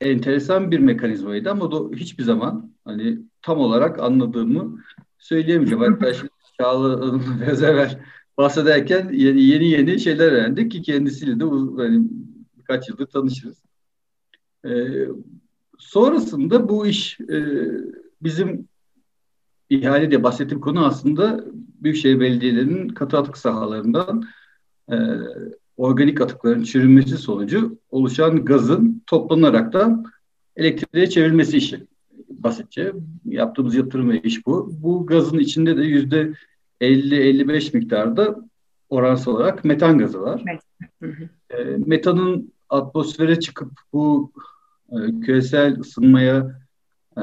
[0.00, 4.84] enteresan bir mekanizmaydı ama da hiçbir zaman hani tam olarak anladığımı
[5.18, 5.84] söyleyemeyeceğim.
[5.84, 6.30] Hatta şimdi
[6.60, 8.04] Çağla biraz evvel
[8.38, 11.44] bahsederken yeni yeni, yeni şeyler öğrendik ki kendisiyle de
[11.76, 12.08] hani
[12.58, 13.62] birkaç yıldır tanışırız.
[14.64, 14.70] E,
[15.78, 17.66] sonrasında bu iş e,
[18.22, 18.68] bizim
[19.70, 24.24] ihale diye bahsettiğim konu aslında Büyükşehir Belediyelerinin katı atık sahalarından
[24.92, 24.96] e,
[25.78, 30.04] organik atıkların çürümesi sonucu oluşan gazın toplanarak da
[30.56, 31.86] elektriğe çevrilmesi işi
[32.30, 32.92] basitçe.
[33.24, 34.72] Yaptığımız yatırım ve iş bu.
[34.82, 36.32] Bu gazın içinde de yüzde
[36.80, 38.48] 50-55 miktarda
[38.88, 40.42] oransal olarak metan gazı var.
[41.50, 44.32] E, metanın atmosfere çıkıp bu
[44.90, 46.60] e, küresel ısınmaya
[47.16, 47.22] e,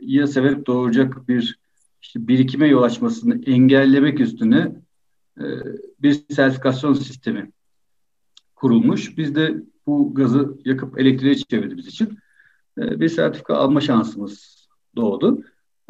[0.00, 1.58] ya sebep doğuracak bir
[2.02, 4.72] işte birikime yol açmasını engellemek üstüne
[5.40, 5.46] e,
[6.02, 7.50] bir sertifikasyon sistemi
[8.56, 9.18] kurulmuş.
[9.18, 9.54] Biz de
[9.86, 12.18] bu gazı yakıp elektriğe çevirdiğimiz için
[12.78, 15.42] e, bir sertifika alma şansımız doğdu.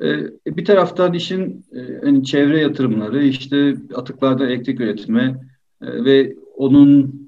[0.02, 0.06] E,
[0.46, 5.48] bir taraftan işin e, hani çevre yatırımları, işte atıklarda elektrik üretimi
[5.82, 7.18] ve onun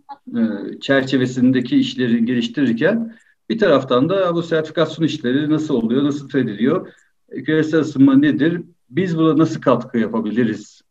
[0.80, 3.16] çerçevesindeki işleri geliştirirken
[3.50, 6.92] bir taraftan da bu sertifikasyon işleri nasıl oluyor, nasıl fethediliyor,
[7.28, 10.82] e, küresel ısınma nedir, biz buna nasıl katkı yapabiliriz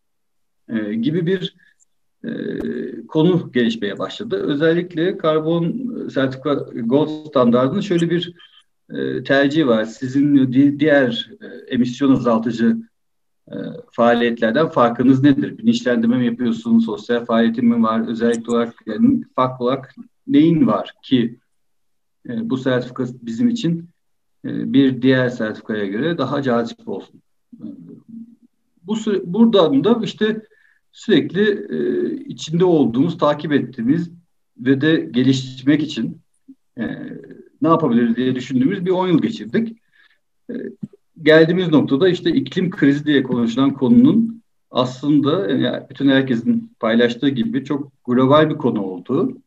[0.70, 1.56] e, gibi bir
[2.24, 2.30] e,
[3.08, 4.36] konu gelişmeye başladı.
[4.36, 6.54] Özellikle karbon sertifika
[6.84, 8.34] gold standartının şöyle bir
[8.90, 9.86] e, tercihi var.
[9.86, 12.78] Sizin diğer e, emisyon azaltıcı
[13.48, 13.56] e,
[13.92, 15.58] faaliyetlerden farkınız nedir?
[15.58, 16.86] Bilinçlendirme mi yapıyorsunuz?
[16.86, 18.08] Sosyal faaliyetin mi var?
[18.08, 19.96] Özellikle olarak yani farklı olarak
[20.28, 21.40] neyin var ki
[22.30, 23.90] e, bu sertifika bizim için
[24.46, 27.22] e, bir diğer sertifikaya göre daha cazip olsun.
[27.54, 27.66] E,
[28.84, 30.42] bu buradan da işte
[30.92, 34.12] sürekli e, içinde olduğumuz, takip ettiğimiz
[34.58, 36.22] ve de geliştirmek için
[36.78, 36.84] e,
[37.62, 39.78] ne yapabiliriz diye düşündüğümüz bir 10 yıl geçirdik.
[40.50, 40.54] E,
[41.22, 47.92] geldiğimiz noktada işte iklim krizi diye konuşulan konunun aslında yani bütün herkesin paylaştığı gibi çok
[48.06, 49.38] global bir konu olduğu,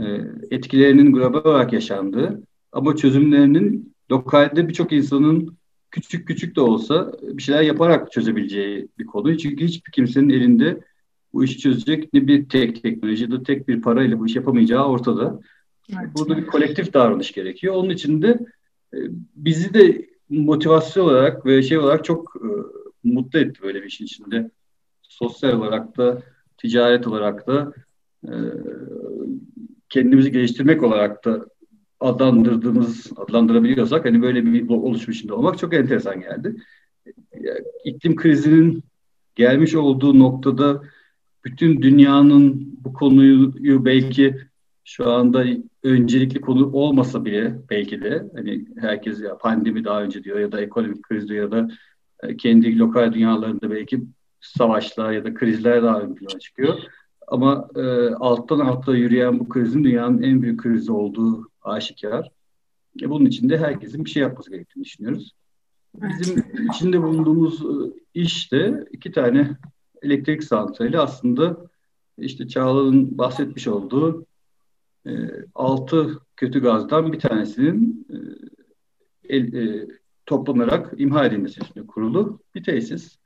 [0.00, 0.02] e,
[0.50, 5.56] etkilerinin global olarak yaşandığı ama çözümlerinin lokalde birçok insanın
[5.94, 9.38] küçük küçük de olsa bir şeyler yaparak çözebileceği bir konu.
[9.38, 10.80] Çünkü hiçbir kimsenin elinde
[11.32, 15.40] bu işi çözecek ne bir tek teknoloji de tek bir parayla bu iş yapamayacağı ortada.
[15.92, 16.10] Evet.
[16.14, 17.74] Burada bir kolektif davranış gerekiyor.
[17.74, 18.38] Onun için de
[18.94, 18.98] e,
[19.36, 22.48] bizi de motivasyon olarak ve şey olarak çok e,
[23.08, 24.50] mutlu etti böyle bir işin içinde.
[25.02, 26.22] Sosyal olarak da,
[26.56, 27.72] ticaret olarak da,
[28.24, 28.32] e,
[29.88, 31.46] kendimizi geliştirmek olarak da
[32.04, 36.56] adlandırdığımız, adlandırabiliyorsak hani böyle bir oluşum içinde olmak çok enteresan geldi.
[37.84, 38.84] İklim krizinin
[39.34, 40.82] gelmiş olduğu noktada
[41.44, 44.36] bütün dünyanın bu konuyu belki
[44.84, 45.44] şu anda
[45.82, 50.60] öncelikli konu olmasa bile belki de hani herkes ya pandemi daha önce diyor ya da
[50.60, 51.68] ekonomik kriz diyor ya da
[52.22, 54.00] e, kendi lokal dünyalarında belki
[54.40, 56.78] savaşlar ya da krizler daha ön plana çıkıyor.
[57.26, 57.80] Ama e,
[58.14, 62.30] alttan alta yürüyen bu krizin dünyanın en büyük krizi olduğu aşikar.
[63.02, 65.34] E, bunun için de herkesin bir şey yapması gerektiğini düşünüyoruz.
[65.94, 69.56] Bizim içinde bulunduğumuz e, işte iki tane
[70.02, 71.56] elektrik santrali aslında
[72.18, 74.26] işte Çağla'nın bahsetmiş olduğu
[75.06, 75.12] e,
[75.54, 78.06] altı kötü gazdan bir tanesinin
[79.28, 79.86] e, e,
[80.26, 83.18] toplanarak imha edilmesi için kurulu bir tesis.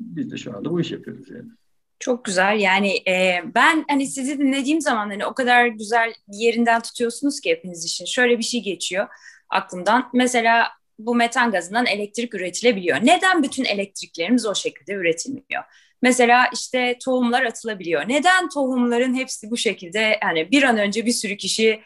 [0.00, 1.50] Biz de şu anda bu iş yapıyoruz yani.
[1.98, 2.58] Çok güzel.
[2.60, 7.84] Yani e, ben hani sizi dinlediğim zaman hani o kadar güzel yerinden tutuyorsunuz ki hepiniz
[7.84, 8.04] için.
[8.04, 9.08] Şöyle bir şey geçiyor
[9.50, 10.10] aklımdan.
[10.14, 12.98] Mesela bu metan gazından elektrik üretilebiliyor.
[13.02, 15.64] Neden bütün elektriklerimiz o şekilde üretilmiyor?
[16.02, 18.08] Mesela işte tohumlar atılabiliyor.
[18.08, 21.82] Neden tohumların hepsi bu şekilde yani bir an önce bir sürü kişi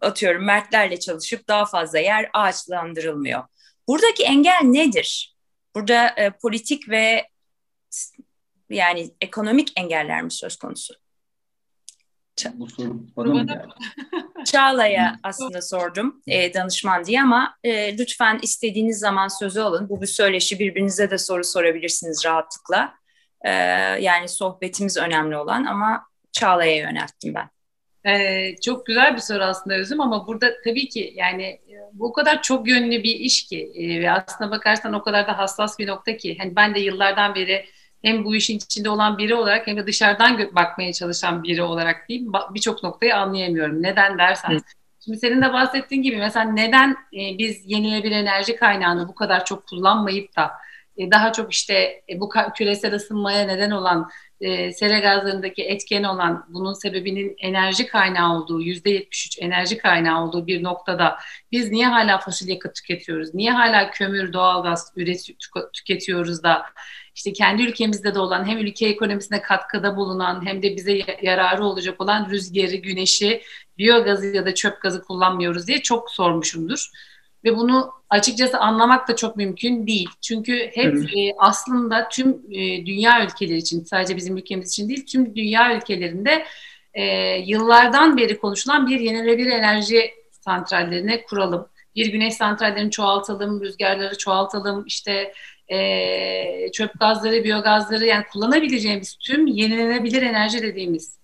[0.00, 3.42] atıyorum mertlerle çalışıp daha fazla yer ağaçlandırılmıyor?
[3.88, 5.36] Buradaki engel nedir?
[5.74, 7.28] Burada e, politik ve
[8.72, 10.94] yani ekonomik engeller mi söz konusu?
[12.54, 13.68] Bu soru bana mı geldi?
[14.44, 19.88] Çağla'ya aslında sordum e, danışman diye ama e, lütfen istediğiniz zaman sözü alın.
[19.88, 22.94] Bu bir söyleşi birbirinize de soru sorabilirsiniz rahatlıkla.
[23.44, 23.50] E,
[24.00, 27.50] yani sohbetimiz önemli olan ama Çağla'ya yönelttim ben.
[28.06, 32.12] Ee, çok güzel bir soru aslında Özüm ama burada tabii ki yani e, bu o
[32.12, 35.86] kadar çok yönlü bir iş ki e, ve aslına bakarsan o kadar da hassas bir
[35.86, 37.66] nokta ki hani ben de yıllardan beri
[38.02, 42.26] hem bu işin içinde olan biri olarak hem de dışarıdan bakmaya çalışan biri olarak değil
[42.54, 43.82] birçok noktayı anlayamıyorum.
[43.82, 44.60] Neden dersen.
[45.04, 49.66] Şimdi senin de bahsettiğin gibi mesela neden e, biz yenilenebilir enerji kaynağını bu kadar çok
[49.66, 50.50] kullanmayıp da
[50.96, 54.10] e, daha çok işte e, bu küresel ısınmaya neden olan
[54.40, 60.46] e, sera gazlarındaki etken olan bunun sebebinin enerji kaynağı olduğu yüzde 73 enerji kaynağı olduğu
[60.46, 61.18] bir noktada
[61.52, 63.34] biz niye hala fosil yakıt tüketiyoruz?
[63.34, 65.28] Niye hala kömür, doğalgaz üret
[65.72, 66.62] tüketiyoruz da
[67.14, 72.00] işte kendi ülkemizde de olan hem ülke ekonomisine katkıda bulunan hem de bize yararı olacak
[72.00, 73.42] olan rüzgarı, güneşi,
[73.78, 76.90] biyogazı ya da çöp gazı kullanmıyoruz diye çok sormuşumdur.
[77.44, 80.08] Ve bunu açıkçası anlamak da çok mümkün değil.
[80.20, 85.36] Çünkü hep e, aslında tüm e, dünya ülkeleri için, sadece bizim ülkemiz için değil, tüm
[85.36, 86.44] dünya ülkelerinde
[86.94, 87.04] e,
[87.36, 91.68] yıllardan beri konuşulan bir yenilenebilir enerji santrallerine kuralım.
[91.96, 95.32] Bir güneş santrallerini çoğaltalım, rüzgarları çoğaltalım, işte
[95.68, 101.18] e, çöp gazları, biyogazları yani kullanabileceğimiz tüm yenilenebilir enerji dediğimiz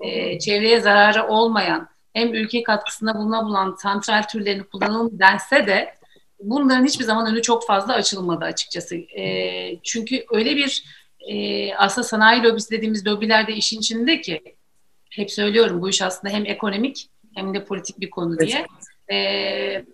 [0.00, 5.94] e, çevreye zararı olmayan hem ülke katkısına bulunabilen santral türlerini kullanalım dense de
[6.40, 8.96] bunların hiçbir zaman önü çok fazla açılmadı açıkçası.
[8.96, 10.84] E, çünkü öyle bir
[11.28, 14.42] e, aslında sanayi lobisi dediğimiz lobiler de işin içinde ki
[15.10, 18.66] hep söylüyorum bu iş aslında hem ekonomik hem de politik bir konu diye.
[19.12, 19.84] E,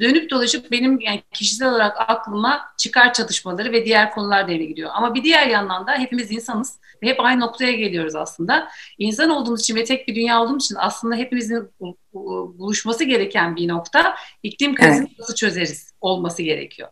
[0.00, 4.90] dönüp dolaşıp benim yani kişisel olarak aklıma çıkar çatışmaları ve diğer konular devreye gidiyor.
[4.94, 8.68] Ama bir diğer yandan da hepimiz insanız ve hep aynı noktaya geliyoruz aslında.
[8.98, 11.70] İnsan olduğumuz için ve tek bir dünya olduğumuz için aslında hepimizin
[12.58, 15.18] buluşması gereken bir nokta iklim krizini evet.
[15.18, 16.88] nasıl çözeriz olması gerekiyor.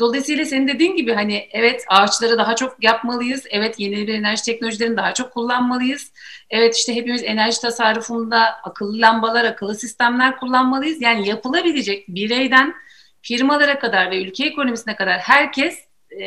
[0.00, 3.44] Dolayısıyla senin dediğin gibi hani evet ağaçları daha çok yapmalıyız.
[3.50, 6.12] Evet yenilenebilir enerji teknolojilerini daha çok kullanmalıyız.
[6.50, 11.02] Evet işte hepimiz enerji tasarrufunda akıllı lambalar, akıllı sistemler kullanmalıyız.
[11.02, 12.74] Yani yapılabilecek bireyden
[13.22, 15.78] firmalara kadar ve ülke ekonomisine kadar herkes
[16.20, 16.26] e,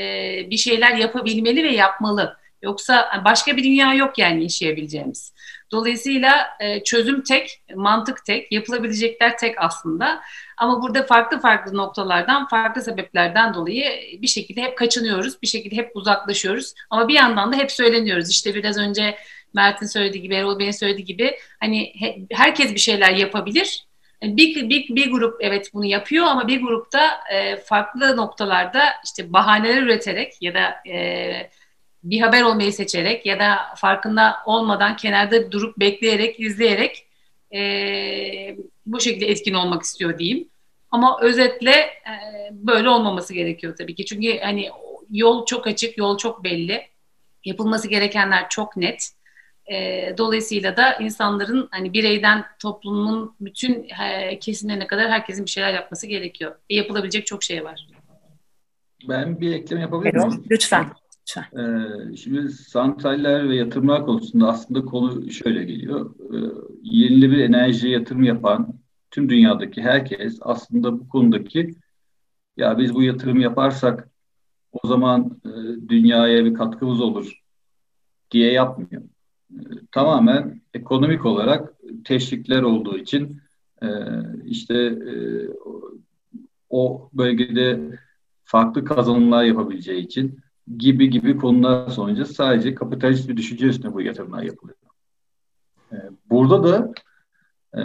[0.50, 2.38] bir şeyler yapabilmeli ve yapmalı.
[2.62, 5.34] Yoksa başka bir dünya yok yani yaşayabileceğimiz.
[5.72, 10.22] Dolayısıyla e, çözüm tek, mantık tek, yapılabilecekler tek aslında.
[10.58, 13.86] Ama burada farklı farklı noktalardan, farklı sebeplerden dolayı
[14.22, 16.74] bir şekilde hep kaçınıyoruz, bir şekilde hep uzaklaşıyoruz.
[16.90, 18.30] Ama bir yandan da hep söyleniyoruz.
[18.30, 19.18] İşte biraz önce
[19.54, 23.86] Mert'in söylediği gibi, Erol Bey'in söylediği gibi hani he, herkes bir şeyler yapabilir.
[24.24, 29.82] Bir, bir, bir grup evet bunu yapıyor ama bir grupta e, farklı noktalarda işte bahaneler
[29.82, 31.50] üreterek ya da e,
[32.04, 37.08] bir haber olmayı seçerek ya da farkında olmadan kenarda durup bekleyerek, izleyerek
[37.54, 37.60] e,
[38.86, 40.50] bu şekilde etkin olmak istiyor diyeyim.
[40.92, 42.14] Ama özetle e,
[42.52, 44.06] böyle olmaması gerekiyor tabii ki.
[44.06, 44.70] Çünkü hani
[45.12, 46.82] yol çok açık, yol çok belli.
[47.46, 49.10] Yapılması gerekenler çok net.
[49.72, 56.08] E, dolayısıyla da insanların hani bireyden toplumun bütün e, kesimlerine kadar herkesin bir şeyler yapması
[56.08, 56.56] gerekiyor.
[56.70, 57.88] E, yapılabilecek çok şey var.
[59.10, 60.44] Ben bir ekleme yapabilir miyim?
[60.52, 60.86] Lütfen.
[61.38, 66.16] Ee, şimdi santraller ve yatırımlar konusunda aslında konu şöyle geliyor.
[66.34, 66.38] Ee,
[66.82, 68.74] yenilenebilir enerji yatırım yapan
[69.12, 71.76] tüm dünyadaki herkes aslında bu konudaki
[72.58, 74.10] ya biz bu yatırım yaparsak
[74.72, 75.50] o zaman e,
[75.90, 77.42] dünyaya bir katkımız olur
[78.32, 79.04] diye yapmıyor.
[79.52, 79.60] E,
[79.92, 81.74] tamamen ekonomik olarak
[82.06, 83.42] teşvikler olduğu için
[83.84, 83.88] e,
[84.46, 85.14] işte e,
[86.70, 88.00] o bölgede
[88.44, 90.40] farklı kazanımlar yapabileceği için
[90.78, 94.78] gibi gibi konular sonucu sadece kapitalist bir düşünce üstüne bu yatırımlar yapılıyor.
[95.92, 95.96] Ee,
[96.30, 96.94] burada da
[97.78, 97.82] e,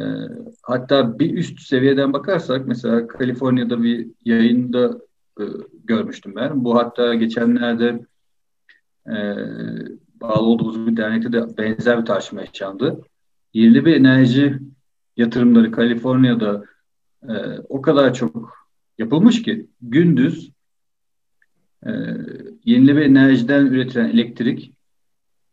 [0.62, 5.01] hatta bir üst seviyeden bakarsak mesela Kaliforniya'da bir yayında
[5.41, 5.45] e,
[5.85, 6.64] görmüştüm ben.
[6.64, 8.07] Bu hatta geçenlerde
[9.07, 9.17] e,
[10.21, 13.01] bağlı olduğumuz bir dernekte de benzer bir tartışma yaşandı.
[13.55, 14.59] Yerli bir enerji
[15.17, 16.64] yatırımları Kaliforniya'da
[17.23, 17.35] e,
[17.69, 18.59] o kadar çok
[18.99, 20.53] yapılmış ki gündüz
[21.87, 21.91] e,
[22.64, 24.73] yenilenebilir enerjiden üretilen elektrik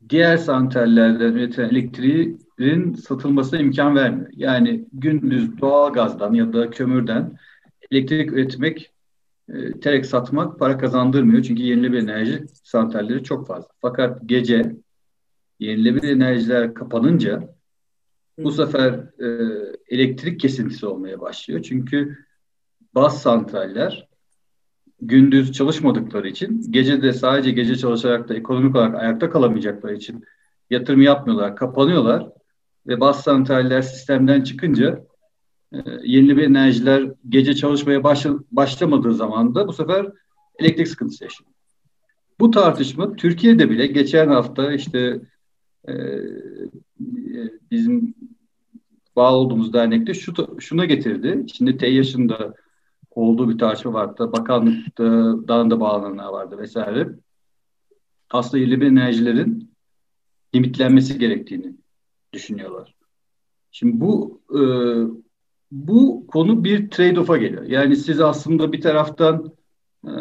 [0.09, 4.29] diğer santrallerden üretilen elektriğin satılmasına imkan vermiyor.
[4.35, 7.38] Yani gündüz doğal gazdan ya da kömürden
[7.91, 8.93] elektrik üretmek,
[9.49, 11.43] e, terek satmak para kazandırmıyor.
[11.43, 13.67] Çünkü yenilenebilir enerji santralleri çok fazla.
[13.81, 14.75] Fakat gece
[15.59, 17.55] yenilenebilir enerjiler kapanınca
[18.38, 19.27] bu sefer e,
[19.88, 21.61] elektrik kesintisi olmaya başlıyor.
[21.61, 22.17] Çünkü
[22.95, 24.07] baz santraller
[25.01, 30.23] gündüz çalışmadıkları için, gece de sadece gece çalışarak da ekonomik olarak ayakta kalamayacakları için
[30.69, 32.29] yatırım yapmıyorlar, kapanıyorlar
[32.88, 35.05] ve bas santraller sistemden çıkınca
[35.73, 40.08] e, yenilenebilir enerjiler gece çalışmaya başla, başlamadığı zaman da bu sefer
[40.60, 41.49] elektrik sıkıntısı yaşıyor.
[42.39, 45.21] Bu tartışma Türkiye'de bile geçen hafta işte
[45.88, 45.93] e,
[47.71, 48.15] bizim
[49.15, 51.45] bağlı olduğumuz dernekte şu, şuna getirdi.
[51.53, 52.53] Şimdi TEYAŞ'ın da
[53.15, 54.32] olduğu bir tartışma vardı.
[54.32, 57.10] Bakanlıktan da bağlananlar vardı vesaire.
[58.30, 59.71] Aslında yenilenebilir enerjilerin
[60.56, 61.75] limitlenmesi gerektiğini
[62.34, 62.95] düşünüyorlar.
[63.71, 64.62] Şimdi bu e,
[65.71, 67.63] bu konu bir trade-off'a geliyor.
[67.63, 69.54] Yani siz aslında bir taraftan
[70.04, 70.12] e,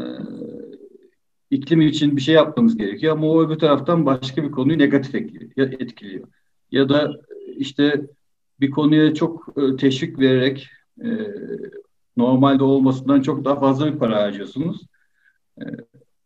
[1.51, 6.29] iklim için bir şey yapmanız gerekiyor ama o öbür taraftan başka bir konuyu negatif etkiliyor.
[6.71, 7.13] Ya da
[7.57, 8.07] işte
[8.61, 10.69] bir konuya çok e, teşvik vererek
[11.05, 11.09] e,
[12.17, 14.87] normalde olmasından çok daha fazla bir para harcıyorsunuz.
[15.59, 15.65] E,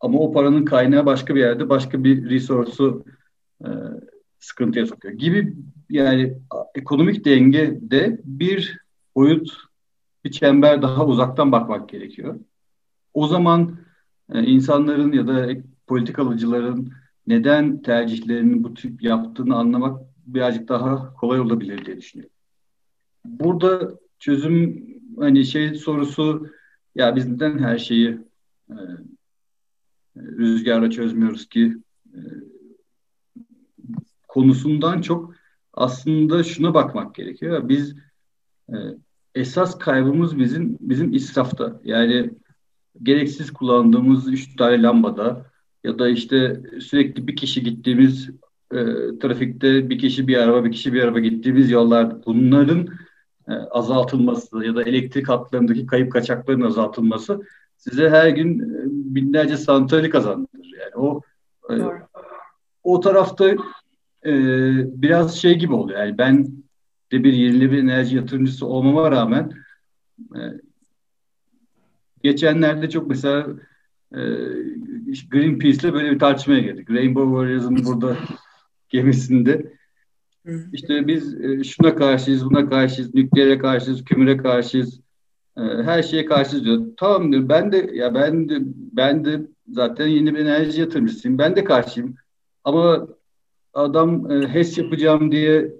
[0.00, 3.04] ama o paranın kaynağı başka bir yerde başka bir resource'u
[3.64, 3.68] e,
[4.38, 5.54] sıkıntıya sokuyor gibi
[5.90, 6.38] yani
[6.74, 8.78] ekonomik dengede bir
[9.14, 9.50] boyut
[10.24, 12.40] bir çember daha uzaktan bakmak gerekiyor.
[13.14, 13.78] O zaman
[14.32, 15.48] e, insanların ya da
[15.86, 16.92] politik alıcıların
[17.26, 22.34] neden tercihlerini bu tip yaptığını anlamak birazcık daha kolay olabilir diye düşünüyorum.
[23.24, 24.86] Burada çözüm
[25.20, 26.48] hani şey sorusu
[26.94, 28.18] ya biz neden her şeyi
[28.70, 28.76] e,
[30.16, 31.76] rüzgarla çözmüyoruz ki
[32.14, 32.18] e,
[34.28, 35.34] konusundan çok
[35.72, 37.68] aslında şuna bakmak gerekiyor.
[37.68, 37.96] Biz
[38.68, 38.76] e,
[39.34, 41.80] esas kaybımız bizim bizim israfta.
[41.84, 42.30] Yani
[43.02, 45.46] gereksiz kullandığımız üç tane lambada
[45.84, 48.30] ya da işte sürekli bir kişi gittiğimiz
[48.72, 48.76] e,
[49.20, 52.88] trafikte bir kişi bir araba bir kişi bir araba gittiğimiz yollar bunların e,
[53.54, 57.40] azaltılması ya da elektrik hatlarındaki kayıp kaçakların azaltılması
[57.76, 58.84] size her gün e,
[59.14, 60.72] binlerce santrali kazandırır.
[60.80, 61.20] Yani o
[61.70, 61.74] e,
[62.84, 63.50] o tarafta
[64.26, 64.32] e,
[65.02, 66.00] biraz şey gibi oluyor.
[66.00, 66.46] Yani ben
[67.12, 69.52] de bir yerli bir enerji yatırımcısı olmama rağmen
[70.34, 70.40] e,
[72.22, 73.46] geçenlerde çok mesela
[74.12, 74.20] e,
[75.30, 76.90] Greenpeace'le böyle bir tartışmaya girdik.
[76.90, 78.16] Rainbow Warriors'ın burada
[78.88, 79.77] gemisinde.
[80.72, 85.00] İşte biz e, şuna karşıyız, buna karşıyız, nükleere karşıyız, kümüre karşıyız,
[85.56, 86.82] e, her şeye karşıyız diyor.
[86.96, 87.48] Tamam diyor.
[87.48, 88.58] Ben de ya ben de
[88.92, 91.38] ben de zaten yeni bir enerji yatırımcısıyım.
[91.38, 92.14] Ben de karşıyım.
[92.64, 93.08] Ama
[93.74, 95.74] adam e, HES yapacağım diye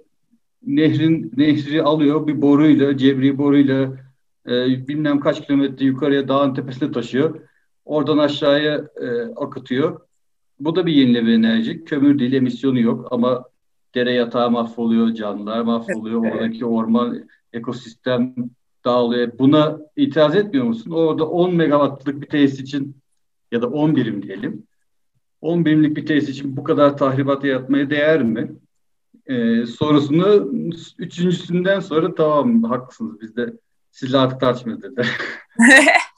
[0.63, 3.97] nehrin nehri alıyor bir boruyla, cebri boruyla
[4.47, 7.39] e, bilmem kaç kilometre yukarıya dağın tepesine taşıyor.
[7.85, 10.01] Oradan aşağıya e, akıtıyor.
[10.59, 11.85] Bu da bir yenilenebilir enerji.
[11.85, 13.45] Kömür değil, emisyonu yok ama
[13.95, 16.35] dere yatağı mahvoluyor, canlılar mahvoluyor, evet.
[16.35, 18.35] oradaki orman ekosistem
[18.85, 19.39] dağılıyor.
[19.39, 20.91] Buna itiraz etmiyor musun?
[20.91, 22.97] Orada 10 megawattlık bir tesis için
[23.51, 24.67] ya da 10 birim diyelim.
[25.41, 28.51] 10 birimlik bir tesis için bu kadar tahribat yaratmaya değer mi?
[29.25, 30.51] Ee, sorusunu
[30.97, 33.53] üçüncüsünden sonra tamam haklısınız biz de
[33.91, 35.07] sizle artık tartışmıyoruz dedi.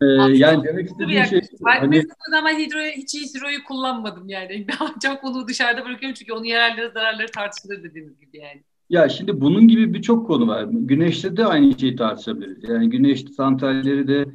[0.00, 1.88] ee, yani demek istediğim şey ben hani...
[1.88, 4.66] mesela ama hidro, hiç hidroyu kullanmadım yani.
[5.02, 8.62] Çok onu dışarıda bırakıyorum çünkü onun yararları zararları tartışılır dediğiniz gibi yani.
[8.90, 10.66] Ya şimdi bunun gibi birçok konu var.
[10.70, 12.68] Güneşte de aynı şeyi tartışabiliriz.
[12.68, 14.26] Yani güneş santralleri de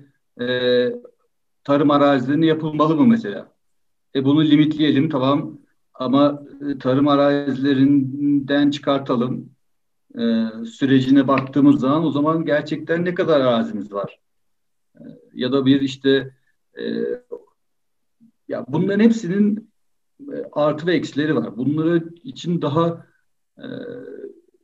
[0.45, 0.47] e,
[1.63, 3.51] tarım arazilerine yapılmalı mı mesela?
[4.15, 5.59] E bunu limitleyelim tamam
[5.93, 9.49] ama e, tarım arazilerinden çıkartalım.
[10.15, 10.21] E,
[10.65, 14.19] sürecine baktığımız zaman o zaman gerçekten ne kadar arazimiz var?
[14.95, 16.31] E, ya da bir işte
[16.79, 16.83] e,
[18.47, 19.71] ya bunların hepsinin
[20.19, 21.57] e, artı ve eksileri var.
[21.57, 23.05] Bunları için daha
[23.57, 23.65] e,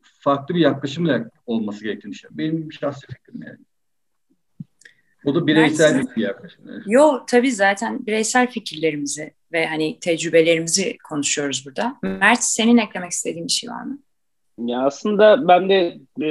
[0.02, 2.38] farklı bir yaklaşımla olması gerektiğini düşünüyorum.
[2.38, 3.58] Benim şahsi fikrim yani.
[5.26, 6.66] O da bireysel Mert, bir yaklaşım.
[6.88, 12.00] Yo tabii zaten bireysel fikirlerimizi ve hani tecrübelerimizi konuşuyoruz burada.
[12.04, 14.00] Mert senin eklemek istediğin bir şey var mı?
[14.58, 16.28] Ya aslında ben de e,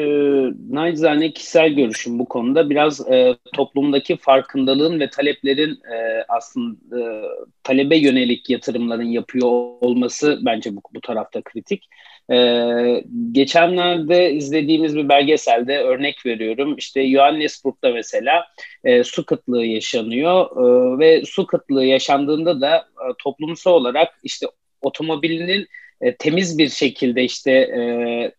[0.71, 7.23] nacizane kişisel görüşüm bu konuda biraz e, toplumdaki farkındalığın ve taleplerin e, aslında e,
[7.63, 9.49] talebe yönelik yatırımların yapıyor
[9.81, 11.89] olması bence bu, bu tarafta kritik.
[12.33, 16.77] Ee, geçenlerde izlediğimiz bir belgeselde örnek veriyorum.
[16.79, 18.47] İşte Johannesburg'da mesela
[18.85, 24.47] e, su kıtlığı yaşanıyor e, ve su kıtlığı yaşandığında da e, toplumsal olarak işte
[24.83, 25.67] otomobilinin
[26.01, 27.81] e, temiz bir şekilde işte e,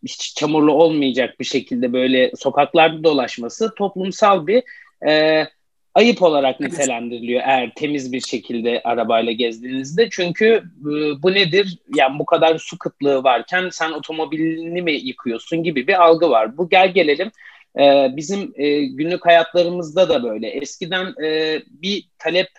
[0.03, 4.63] hiç çamurlu olmayacak bir şekilde böyle sokaklarda dolaşması toplumsal bir
[5.07, 5.43] e,
[5.95, 10.07] ayıp olarak nitelendiriliyor eğer temiz bir şekilde arabayla gezdiğinizde.
[10.11, 10.45] Çünkü
[10.81, 11.77] e, bu nedir?
[11.95, 16.57] Yani bu kadar su kıtlığı varken sen otomobilini mi yıkıyorsun gibi bir algı var.
[16.57, 17.31] Bu gel gelelim
[17.79, 20.47] e, bizim e, günlük hayatlarımızda da böyle.
[20.47, 22.49] Eskiden e, bir talep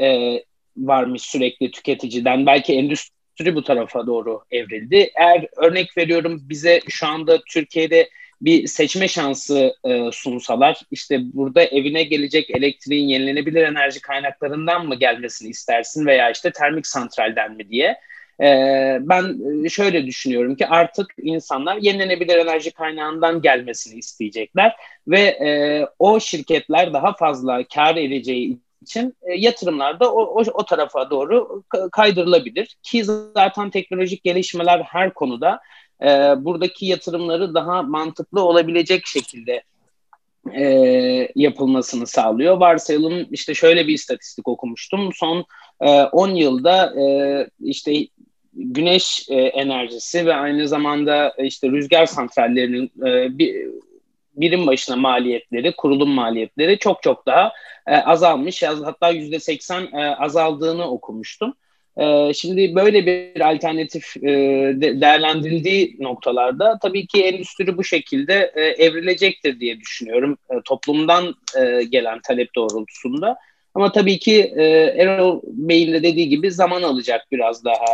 [0.00, 0.36] e,
[0.76, 2.46] varmış sürekli tüketiciden.
[2.46, 3.19] Belki endüstri
[3.54, 5.10] bu tarafa doğru evrildi.
[5.14, 8.10] Eğer örnek veriyorum bize şu anda Türkiye'de
[8.40, 15.48] bir seçme şansı e, sunsalar işte burada evine gelecek elektriğin yenilenebilir enerji kaynaklarından mı gelmesini
[15.50, 17.96] istersin veya işte termik santralden mi diye.
[18.40, 18.46] E,
[19.00, 19.38] ben
[19.68, 24.76] şöyle düşünüyorum ki artık insanlar yenilenebilir enerji kaynağından gelmesini isteyecekler
[25.08, 30.64] ve e, o şirketler daha fazla kar edeceği için e, yatırımlar da o, o, o
[30.64, 31.62] tarafa doğru
[31.92, 32.76] kaydırılabilir.
[32.82, 35.60] Ki zaten teknolojik gelişmeler her konuda
[36.02, 36.06] e,
[36.44, 39.62] buradaki yatırımları daha mantıklı olabilecek şekilde
[40.54, 40.64] e,
[41.34, 42.56] yapılmasını sağlıyor.
[42.56, 45.10] Varsayalım işte şöyle bir istatistik okumuştum.
[45.14, 45.44] Son
[45.80, 47.04] 10 e, yılda e,
[47.60, 47.92] işte
[48.54, 53.66] güneş e, enerjisi ve aynı zamanda işte rüzgar santrallerinin e, bir,
[54.34, 57.52] birim başına maliyetleri, kurulum maliyetleri çok çok daha
[57.86, 58.62] e, azalmış.
[58.62, 61.54] Hatta %80 e, azaldığını okumuştum.
[62.00, 64.30] Ee, şimdi böyle bir alternatif e,
[65.00, 71.34] değerlendirildiği noktalarda tabii ki endüstri bu şekilde e, evrilecektir diye düşünüyorum e, toplumdan
[71.88, 73.36] gelen talep doğrultusunda.
[73.74, 74.52] Ama tabii ki
[74.96, 77.84] Erol Bey'in de dediği gibi zaman alacak biraz daha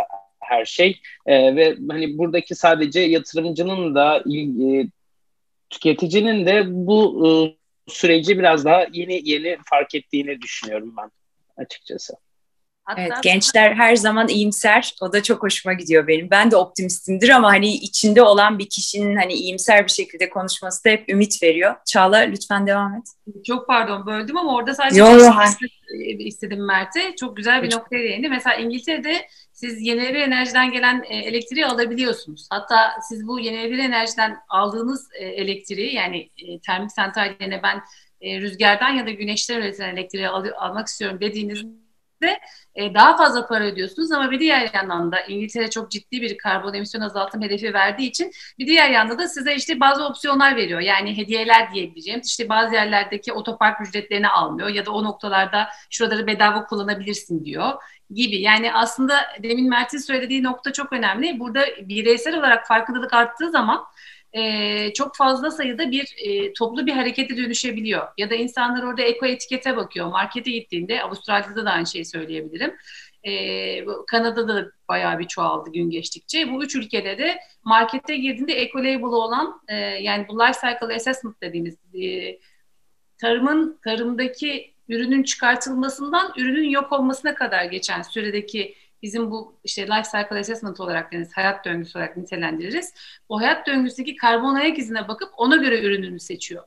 [0.41, 4.23] her şey ve hani buradaki sadece yatırımcının da
[5.71, 7.57] tüketicinin de bu
[7.89, 11.11] süreci biraz daha yeni yeni fark ettiğini düşünüyorum ben
[11.65, 12.15] açıkçası.
[12.87, 14.95] Hatta evet, gençler her zaman iyimser.
[15.03, 16.31] O da çok hoşuma gidiyor benim.
[16.31, 20.91] Ben de optimistimdir ama hani içinde olan bir kişinin hani iyimser bir şekilde konuşması da
[20.91, 21.75] hep ümit veriyor.
[21.87, 23.05] Çağla lütfen devam et.
[23.47, 25.33] Çok pardon böldüm ama orada sadece yo, yo,
[25.89, 27.17] şey istedim Mert'e.
[27.17, 28.29] Çok güzel bir noktaya değindi.
[28.29, 32.47] Mesela İngiltere'de siz yenilenebilir enerjiden gelen e, elektriği alabiliyorsunuz.
[32.51, 37.83] Hatta siz bu yenilenebilir enerjiden aldığınız e, elektriği yani e, termik santral yerine ben
[38.23, 41.65] rüzgardan ya da güneşten üretilen elektriği al- almak istiyorum dediğiniz
[42.23, 42.39] de
[42.75, 46.75] e, daha fazla para ödüyorsunuz ama bir diğer yandan da İngiltere çok ciddi bir karbon
[46.75, 50.81] emisyon azaltım hedefi verdiği için bir diğer yanda da size işte bazı opsiyonlar veriyor.
[50.81, 56.67] Yani hediyeler diyebileceğim işte bazı yerlerdeki otopark ücretlerini almıyor ya da o noktalarda şuraları bedava
[56.67, 57.73] kullanabilirsin diyor
[58.11, 58.41] gibi.
[58.41, 61.41] Yani aslında demin Mert'in söylediği nokta çok önemli.
[61.41, 63.85] Burada bireysel olarak farkındalık arttığı zaman
[64.37, 68.09] e, çok fazla sayıda bir e, toplu bir harekete dönüşebiliyor.
[68.19, 70.07] Ya da insanlar orada eko etikete bakıyor.
[70.07, 72.75] Markete gittiğinde Avustralya'da da aynı şeyi söyleyebilirim.
[73.23, 76.53] E, Kanada'da da bayağı bir çoğaldı gün geçtikçe.
[76.53, 81.43] Bu üç ülkede de markete girdiğinde eco label olan e, yani bu life cycle assessment
[81.43, 82.39] dediğimiz e,
[83.19, 88.75] tarımın tarımdaki ürünün çıkartılmasından ürünün yok olmasına kadar geçen süredeki
[89.07, 92.95] bizim bu işte life cycle assessment olarak deniz hayat döngüsü olarak nitelendiririz.
[93.29, 96.65] O hayat döngüsündeki karbon ayak izine bakıp ona göre ürününü seçiyor.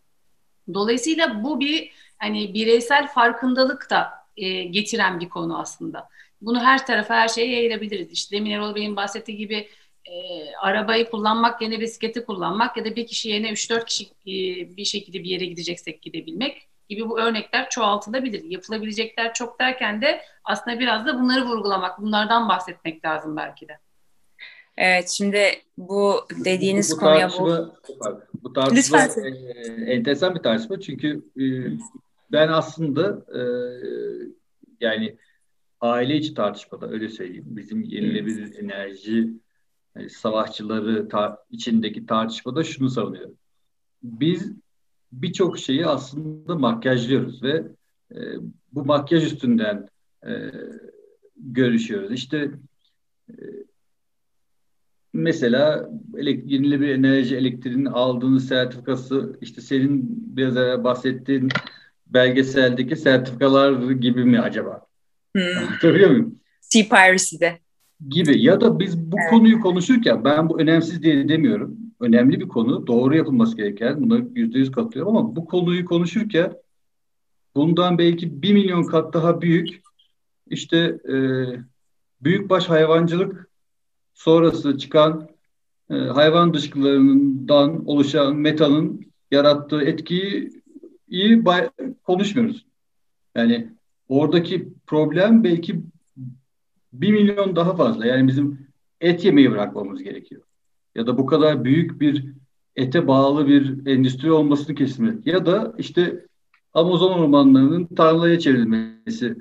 [0.74, 6.10] Dolayısıyla bu bir hani bireysel farkındalık da e, getiren bir konu aslında.
[6.42, 8.12] Bunu her tarafa her şeye yayılabiliriz.
[8.12, 9.70] İşte demin Erol Bey'in bahsettiği gibi
[10.06, 10.14] e,
[10.62, 15.24] arabayı kullanmak yerine bisikleti kullanmak ya da bir kişi yerine 3-4 kişi e, bir şekilde
[15.24, 18.44] bir yere gideceksek gidebilmek gibi bu örnekler çoğaltılabilir.
[18.44, 23.80] Yapılabilecekler çok derken de aslında biraz da bunları vurgulamak, bunlardan bahsetmek lazım belki de.
[24.78, 25.44] Evet, şimdi
[25.78, 27.74] bu dediğiniz bu, bu konuya bu...
[28.44, 29.24] Bu tartışma Lütfen.
[29.24, 31.44] e, enteresan bir tartışma çünkü e,
[32.32, 33.42] ben aslında e,
[34.80, 35.18] yani
[35.82, 37.46] aile içi tartışmada öyle söyleyeyim.
[37.48, 39.28] Bizim yenilebilir enerji
[39.96, 43.38] yani savaşçıları tar- içindeki tartışmada şunu savunuyorum.
[44.04, 44.54] Biz
[45.12, 47.64] birçok şeyi aslında makyajlıyoruz ve
[48.12, 48.18] e,
[48.72, 49.88] bu makyaj üstünden
[50.28, 50.32] e,
[51.38, 52.12] görüşüyoruz.
[52.12, 52.52] İşte
[53.30, 53.34] e,
[55.14, 60.06] mesela yenilenebilir enerji elektriğinin aldığınız sertifikası işte senin
[60.38, 61.50] biraz evvel bahsettiğin
[62.08, 64.86] belgeseldeki sertifikalar gibi mi acaba?
[65.36, 65.58] Hmm.
[65.58, 66.40] Anlatabiliyor muyum?
[66.62, 67.60] Sea Piracy'de.
[68.10, 69.30] Gibi ya da biz bu evet.
[69.30, 72.88] konuyu konuşurken ben bu önemsiz diye demiyorum önemli bir konu.
[72.88, 74.02] Doğru yapılması gereken.
[74.02, 76.54] Buna yüzde yüz katılıyorum ama bu konuyu konuşurken
[77.56, 79.82] bundan belki bir milyon kat daha büyük
[80.48, 80.78] işte
[81.10, 81.16] e,
[82.22, 83.50] büyükbaş hayvancılık
[84.14, 85.30] sonrası çıkan
[85.90, 90.52] e, hayvan dışkılarından oluşan metanın yarattığı etkiyi
[91.08, 91.44] iyi
[92.04, 92.66] konuşmuyoruz.
[93.36, 93.70] Yani
[94.08, 95.82] oradaki problem belki
[96.94, 98.06] bir milyon daha fazla.
[98.06, 98.68] Yani bizim
[99.02, 100.42] et yemeyi bırakmamız gerekiyor
[101.00, 102.26] ya da bu kadar büyük bir
[102.76, 105.18] ete bağlı bir endüstri olmasını kesilmeli.
[105.26, 106.26] Ya da işte
[106.74, 109.36] Amazon ormanlarının tarlaya çevrilmesi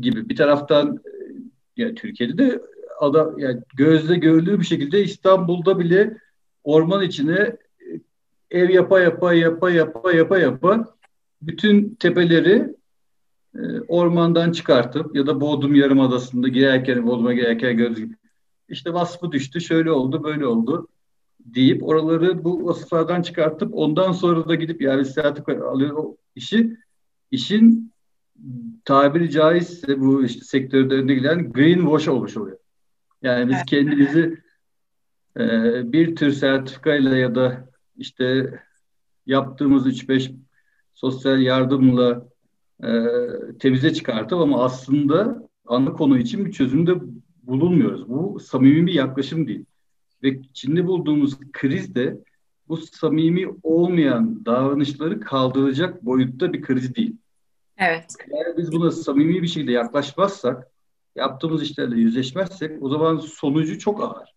[0.00, 2.62] gibi bir taraftan e, ya Türkiye'de de
[3.00, 6.18] ada yani gözle görüldüğü bir şekilde İstanbul'da bile
[6.64, 8.00] orman içine e,
[8.50, 10.94] ev yapa yapa yapa yapa yapa yapa
[11.42, 12.74] bütün tepeleri
[13.54, 18.16] e, ormandan çıkartıp ya da Bodrum Yarımadası'nda girerken Bodrum'a girerken gördüğünüz gibi
[18.68, 20.88] işte vasfı düştü, şöyle oldu, böyle oldu
[21.44, 26.76] deyip oraları bu vasıflardan çıkartıp ondan sonra da gidip yani sertifika alıyor o işi
[27.30, 27.92] işin
[28.84, 32.58] tabiri caizse bu işte sektörde önde giden greenwash olmuş oluyor.
[33.22, 34.38] Yani biz kendimizi
[35.36, 35.42] e,
[35.92, 38.58] bir tür sertifikayla ya da işte
[39.26, 40.34] yaptığımız 3-5
[40.94, 42.28] sosyal yardımla
[42.84, 42.88] e,
[43.58, 46.92] temize çıkartıp ama aslında ana konu için bir çözümde
[47.42, 48.08] bulunmuyoruz.
[48.08, 49.64] Bu samimi bir yaklaşım değil.
[50.24, 52.18] Ve içinde bulduğumuz kriz de
[52.68, 57.16] bu samimi olmayan davranışları kaldıracak boyutta bir kriz değil.
[57.78, 58.14] Evet.
[58.30, 60.70] Eğer biz buna samimi bir şekilde yaklaşmazsak,
[61.16, 64.34] yaptığımız işlerle yüzleşmezsek o zaman sonucu çok ağır.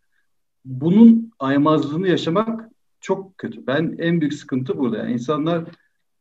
[0.66, 2.70] Bunun aymazlığını yaşamak
[3.00, 3.68] çok kötü.
[3.68, 4.98] Ben en büyük sıkıntı burada.
[4.98, 5.68] Yani insanlar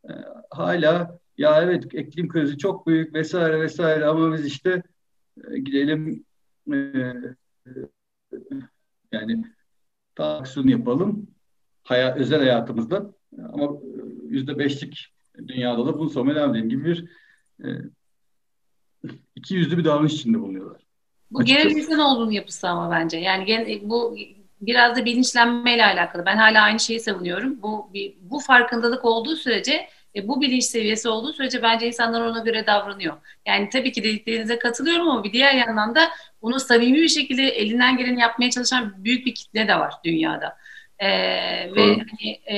[0.04, 0.12] e,
[0.50, 4.82] hala ya evet iklim krizi çok büyük vesaire vesaire ama biz işte
[5.50, 6.24] e, gidelim
[6.72, 7.70] e, e,
[9.12, 9.44] yani
[10.24, 11.26] aksiyon yapalım
[11.84, 13.14] hayat, özel hayatımızda
[13.52, 13.72] ama
[14.28, 15.06] yüzde beşlik
[15.46, 17.04] dünyada da bunu savunmaya devam edelim gibi bir
[17.64, 17.68] e,
[19.34, 20.82] iki yüzlü bir davranış içinde bulunuyorlar.
[21.30, 21.68] Bu açıkçası.
[21.68, 23.16] genel insanoğlunun yapısı ama bence.
[23.16, 24.16] Yani gen, bu
[24.60, 26.26] biraz da bilinçlenmeyle alakalı.
[26.26, 27.62] Ben hala aynı şeyi savunuyorum.
[27.62, 29.86] Bu bir, bu farkındalık olduğu sürece
[30.16, 33.16] e, bu bilinç seviyesi olduğu sürece bence insanlar ona göre davranıyor.
[33.46, 36.10] Yani tabii ki dediklerinize katılıyorum ama bir diğer yandan da
[36.42, 40.56] bunu samimi bir şekilde elinden geleni yapmaya çalışan büyük bir kitle de var dünyada.
[40.98, 41.08] E,
[41.74, 42.56] ve hani e,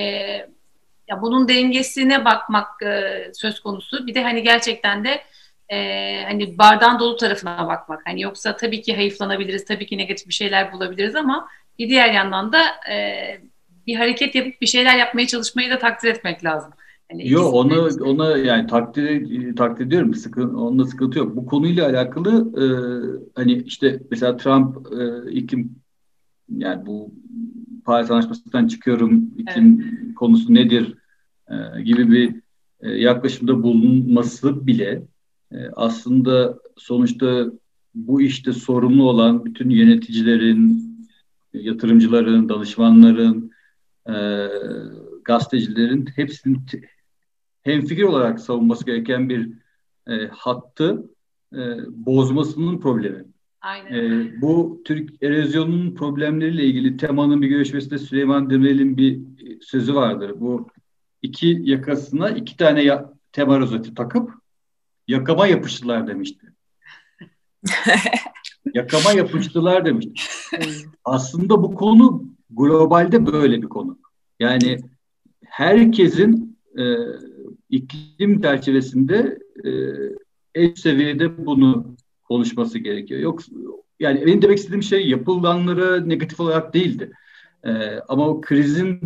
[1.09, 4.07] ya bunun dengesine bakmak e, söz konusu.
[4.07, 5.23] Bir de hani gerçekten de
[5.69, 8.07] e, hani bardağın dolu tarafına bakmak.
[8.07, 11.49] Hani yoksa tabii ki hayıflanabiliriz, tabii ki negatif bir şeyler bulabiliriz ama
[11.79, 13.41] bir diğer yandan da e,
[13.87, 16.73] bir hareket yapıp bir şeyler yapmaya çalışmayı da takdir etmek lazım.
[17.11, 20.15] Hani Yok onu ona yani takdir takdir ediyorum.
[20.15, 21.37] Sıkıntı, onunla sıkıntı yok.
[21.37, 22.65] Bu konuyla alakalı e,
[23.35, 25.77] hani işte mesela Trump e, iklim
[26.57, 27.15] yani bu
[27.85, 30.15] Paris Anlaşması'ndan çıkıyorum iklim evet.
[30.15, 30.95] konusu nedir
[31.51, 32.35] e, gibi bir
[32.81, 35.03] e, yaklaşımda bulunması bile
[35.53, 37.47] e, aslında sonuçta
[37.95, 40.89] bu işte sorumlu olan bütün yöneticilerin,
[41.53, 43.51] yatırımcıların, danışmanların,
[44.09, 44.15] e,
[45.25, 46.61] gazetecilerin hepsinin
[47.69, 49.53] hemfikir olarak savunması gereken bir
[50.07, 51.05] e, hattı
[51.53, 51.59] e,
[51.89, 53.25] bozmasının problemi.
[53.61, 53.95] Aynen.
[53.95, 59.21] E, bu Türk erozyonunun problemleriyle ilgili temanın bir görüşmesinde Süleyman Demirel'in bir
[59.61, 60.33] sözü vardır.
[60.41, 60.69] Bu
[61.23, 64.31] iki yakasına iki tane ya, tema rozeti takıp
[65.09, 66.47] yakama yapıştılar demişti.
[68.75, 70.13] yakama yapıştılar demişti.
[71.05, 73.99] Aslında bu konu globalde böyle bir konu.
[74.41, 74.79] Yani
[75.45, 76.85] herkesin e,
[77.71, 79.71] iklim çerçevesinde e,
[80.55, 83.21] eş seviyede bunu konuşması gerekiyor.
[83.21, 83.41] Yok
[84.01, 87.13] yani benim demek istediğim şey yapılanlara negatif olarak değildi.
[87.65, 87.71] E,
[88.09, 89.01] ama o krizin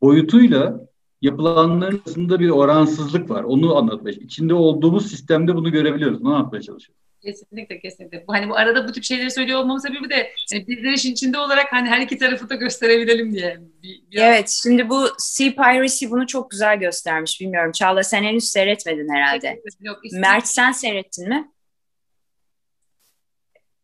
[0.00, 0.80] boyutuyla
[1.22, 3.44] yapılanların arasında bir oransızlık var.
[3.44, 6.22] Onu anlatmaya İçinde olduğumuz sistemde bunu görebiliyoruz.
[6.22, 6.99] Ne anlatmaya çalışıyoruz?
[7.22, 8.26] Kesinlikle kesinlikle.
[8.26, 11.38] Bu, hani bu arada bu tip şeyleri söylüyor olmamın sebebi de hani bizler işin içinde
[11.38, 13.58] olarak hani her iki tarafı da gösterebilelim diye.
[13.82, 17.40] Bir, bir evet şimdi bu Sea Piracy bunu çok güzel göstermiş.
[17.40, 19.60] Bilmiyorum Çağla sen henüz seyretmedin herhalde.
[19.80, 21.50] Yok, Mert sen seyrettin mi?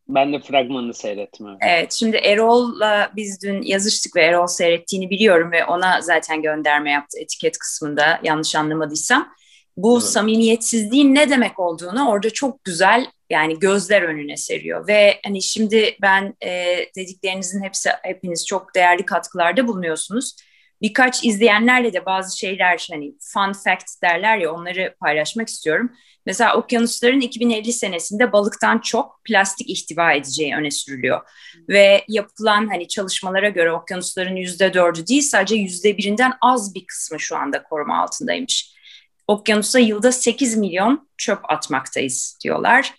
[0.09, 1.47] Ben de fragmanını seyrettim.
[1.61, 7.19] Evet şimdi Erol'la biz dün yazıştık ve Erol seyrettiğini biliyorum ve ona zaten gönderme yaptı
[7.19, 9.33] etiket kısmında yanlış anlamadıysam.
[9.77, 10.09] Bu evet.
[10.09, 16.35] samimiyetsizliğin ne demek olduğunu orada çok güzel yani gözler önüne seriyor ve hani şimdi ben
[16.43, 20.37] e, dediklerinizin hepsi hepiniz çok değerli katkılarda bulunuyorsunuz.
[20.83, 25.93] Birkaç izleyenlerle de bazı şeyler hani fun fact derler ya onları paylaşmak istiyorum.
[26.27, 31.21] Mesela okyanusların 2050 senesinde balıktan çok plastik ihtiva edeceği öne sürülüyor.
[31.69, 37.21] Ve yapılan hani çalışmalara göre okyanusların yüzde dördü değil sadece yüzde birinden az bir kısmı
[37.21, 38.77] şu anda koruma altındaymış.
[39.29, 42.95] Okyanusa yılda 8 milyon çöp atmaktayız diyorlar.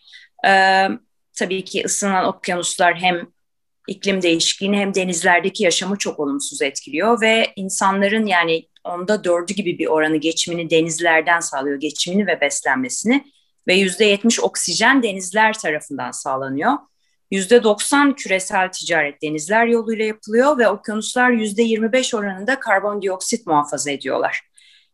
[0.46, 0.88] Ee,
[1.34, 3.28] tabii ki ısınan okyanuslar hem
[3.88, 9.88] iklim değişikliğini hem denizlerdeki yaşamı çok olumsuz etkiliyor ve insanların yani onda dördü gibi bir
[9.88, 13.24] oranı geçimini denizlerden sağlıyor, geçimini ve beslenmesini
[13.68, 16.74] ve yüzde yetmiş oksijen denizler tarafından sağlanıyor.
[17.32, 23.92] Yüzde doksan küresel ticaret denizler yoluyla yapılıyor ve okyanuslar yüzde yirmi beş oranında karbondioksit muhafaza
[23.92, 24.42] ediyorlar.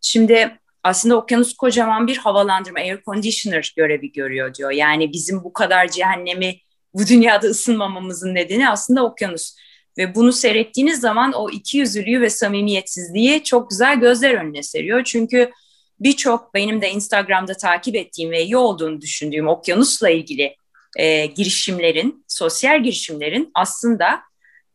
[0.01, 4.71] Şimdi aslında okyanus kocaman bir havalandırma, air conditioner görevi görüyor diyor.
[4.71, 6.55] Yani bizim bu kadar cehennemi
[6.93, 9.55] bu dünyada ısınmamamızın nedeni aslında okyanus.
[9.97, 15.03] Ve bunu seyrettiğiniz zaman o iki yüzlülüğü ve samimiyetsizliği çok güzel gözler önüne seriyor.
[15.03, 15.51] Çünkü
[15.99, 20.55] birçok benim de Instagram'da takip ettiğim ve iyi olduğunu düşündüğüm okyanusla ilgili
[20.99, 24.21] e, girişimlerin, sosyal girişimlerin aslında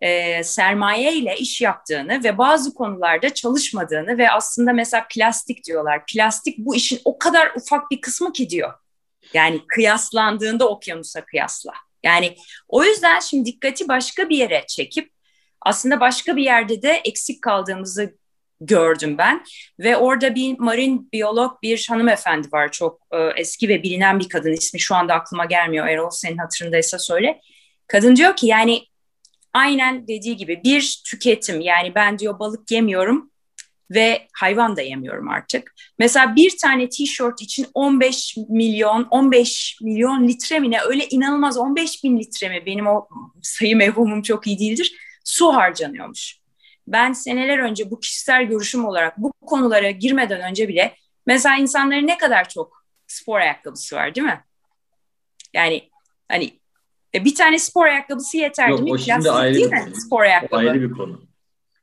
[0.01, 6.07] e, sermaye ile iş yaptığını ve bazı konularda çalışmadığını ve aslında mesela plastik diyorlar.
[6.07, 8.75] Plastik bu işin o kadar ufak bir kısmı ki diyor.
[9.35, 11.73] Yani kıyaslandığında okyanusa kıyasla.
[12.03, 12.37] Yani
[12.69, 15.11] o yüzden şimdi dikkati başka bir yere çekip
[15.61, 18.19] aslında başka bir yerde de eksik kaldığımızı
[18.61, 19.45] gördüm ben
[19.79, 24.53] ve orada bir marin biyolog bir hanımefendi var çok e, eski ve bilinen bir kadın
[24.53, 27.41] ismi şu anda aklıma gelmiyor Erol senin hatırındaysa söyle.
[27.87, 28.83] Kadın diyor ki yani
[29.59, 33.31] aynen dediği gibi bir tüketim yani ben diyor balık yemiyorum
[33.91, 35.75] ve hayvan da yemiyorum artık.
[35.99, 42.05] Mesela bir tane tişört için 15 milyon, 15 milyon litre mi ne öyle inanılmaz 15
[42.05, 43.09] bin litre mi benim o
[43.43, 44.93] sayı mevhumum çok iyi değildir
[45.25, 46.39] su harcanıyormuş.
[46.87, 50.95] Ben seneler önce bu kişisel görüşüm olarak bu konulara girmeden önce bile
[51.27, 54.45] mesela insanların ne kadar çok spor ayakkabısı var değil mi?
[55.55, 55.91] Yani
[56.29, 56.61] hani
[57.15, 58.93] e, bir tane spor ayakkabısı yeter değil mi?
[58.93, 59.93] O şimdi ayrı değil mi?
[60.07, 60.57] Spor ayakkabı.
[60.57, 61.29] O ayrı bir konu.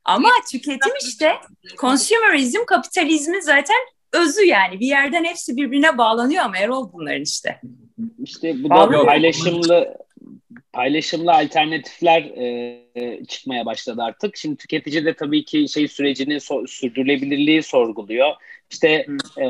[0.04, 1.34] Ama tüketim işte
[1.80, 3.76] consumerizm kapitalizmin zaten
[4.12, 4.80] özü yani.
[4.80, 7.60] Bir yerden hepsi birbirine bağlanıyor ama Erol bunların işte.
[8.22, 9.96] İşte bu da paylaşımlı
[10.72, 14.36] paylaşımlı alternatifler e, çıkmaya başladı artık.
[14.36, 18.32] Şimdi tüketici de tabii ki şey sürecini so, sürdürülebilirliği sorguluyor.
[18.70, 19.06] İşte
[19.38, 19.46] e,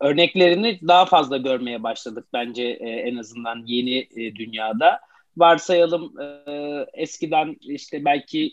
[0.00, 5.00] örneklerini daha fazla görmeye başladık bence e, en azından yeni e, dünyada.
[5.36, 8.52] Varsayalım e, eskiden işte belki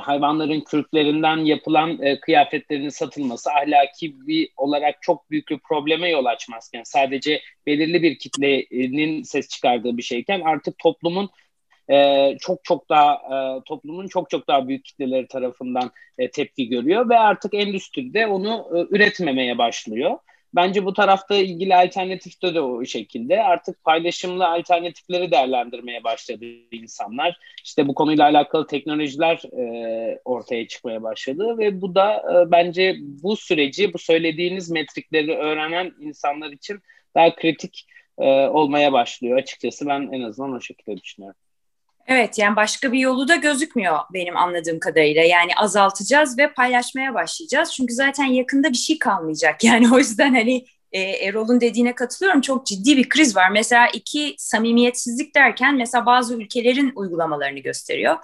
[0.00, 6.82] hayvanların kürklerinden yapılan e, kıyafetlerin satılması ahlaki bir olarak çok büyük bir probleme yol açmazken
[6.82, 11.30] sadece belirli bir kitlenin ses çıkardığı bir şeyken artık toplumun
[11.90, 17.08] e, çok çok daha e, toplumun çok çok daha büyük kitleleri tarafından e, tepki görüyor
[17.08, 20.18] ve artık endüstride onu e, üretmemeye başlıyor.
[20.56, 23.42] Bence bu tarafta ilgili alternatifte de o şekilde.
[23.42, 27.38] Artık paylaşımlı alternatifleri değerlendirmeye başladı insanlar.
[27.64, 33.36] İşte bu konuyla alakalı teknolojiler e, ortaya çıkmaya başladı ve bu da e, bence bu
[33.36, 36.80] süreci, bu söylediğiniz metrikleri öğrenen insanlar için
[37.14, 37.86] daha kritik
[38.18, 39.38] e, olmaya başlıyor.
[39.38, 41.36] Açıkçası ben en azından o şekilde düşünüyorum.
[42.06, 45.22] Evet yani başka bir yolu da gözükmüyor benim anladığım kadarıyla.
[45.22, 47.72] Yani azaltacağız ve paylaşmaya başlayacağız.
[47.72, 49.64] Çünkü zaten yakında bir şey kalmayacak.
[49.64, 52.40] Yani o yüzden hani e, Erol'un dediğine katılıyorum.
[52.40, 53.50] Çok ciddi bir kriz var.
[53.50, 58.16] Mesela iki samimiyetsizlik derken mesela bazı ülkelerin uygulamalarını gösteriyor.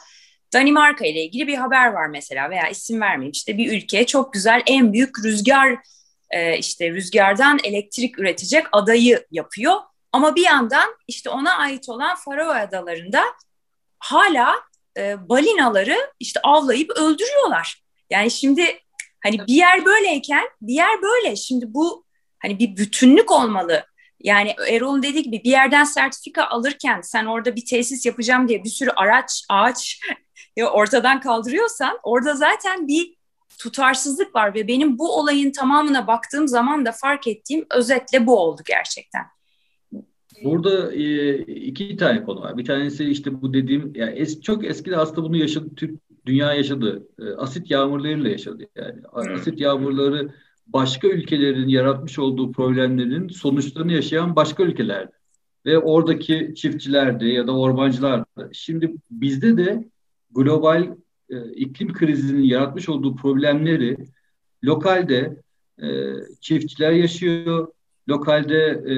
[0.53, 3.33] Danimarka ile ilgili bir haber var mesela veya isim vermeyeyim.
[3.33, 5.79] İşte bir ülke çok güzel en büyük rüzgar
[6.31, 9.75] e, işte rüzgardan elektrik üretecek adayı yapıyor.
[10.13, 13.23] Ama bir yandan işte ona ait olan Faroe Adaları'nda
[14.03, 14.55] hala
[14.99, 17.83] e, balinaları işte avlayıp öldürüyorlar.
[18.11, 18.79] Yani şimdi
[19.23, 21.37] hani bir yer böyleyken bir yer böyle.
[21.37, 22.05] Şimdi bu
[22.43, 23.85] hani bir bütünlük olmalı.
[24.21, 28.69] Yani Erol'un dediği gibi bir yerden sertifika alırken sen orada bir tesis yapacağım diye bir
[28.69, 30.01] sürü araç, ağaç
[30.73, 33.17] ortadan kaldırıyorsan orada zaten bir
[33.59, 38.63] tutarsızlık var ve benim bu olayın tamamına baktığım zaman da fark ettiğim özetle bu oldu
[38.67, 39.27] gerçekten.
[40.45, 42.59] Burada e, iki tane konu var.
[42.59, 47.09] Bir tanesi işte bu dediğim, yani es, çok eskide aslında bunu yaşadı, Türk dünya yaşadı.
[47.19, 48.63] E, asit yağmurlarıyla yaşadı.
[48.77, 50.29] Yani asit yağmurları
[50.67, 55.13] başka ülkelerin yaratmış olduğu problemlerin sonuçlarını yaşayan başka ülkelerdi.
[55.67, 58.51] Ve oradaki çiftçilerdi ya da ormancılardı.
[58.53, 59.89] Şimdi bizde de
[60.31, 60.97] global
[61.31, 63.97] e, iklim krizinin yaratmış olduğu problemleri
[64.65, 65.37] lokalde
[65.83, 65.89] e,
[66.41, 67.69] çiftçiler yaşıyor,
[68.09, 68.97] lokalde e,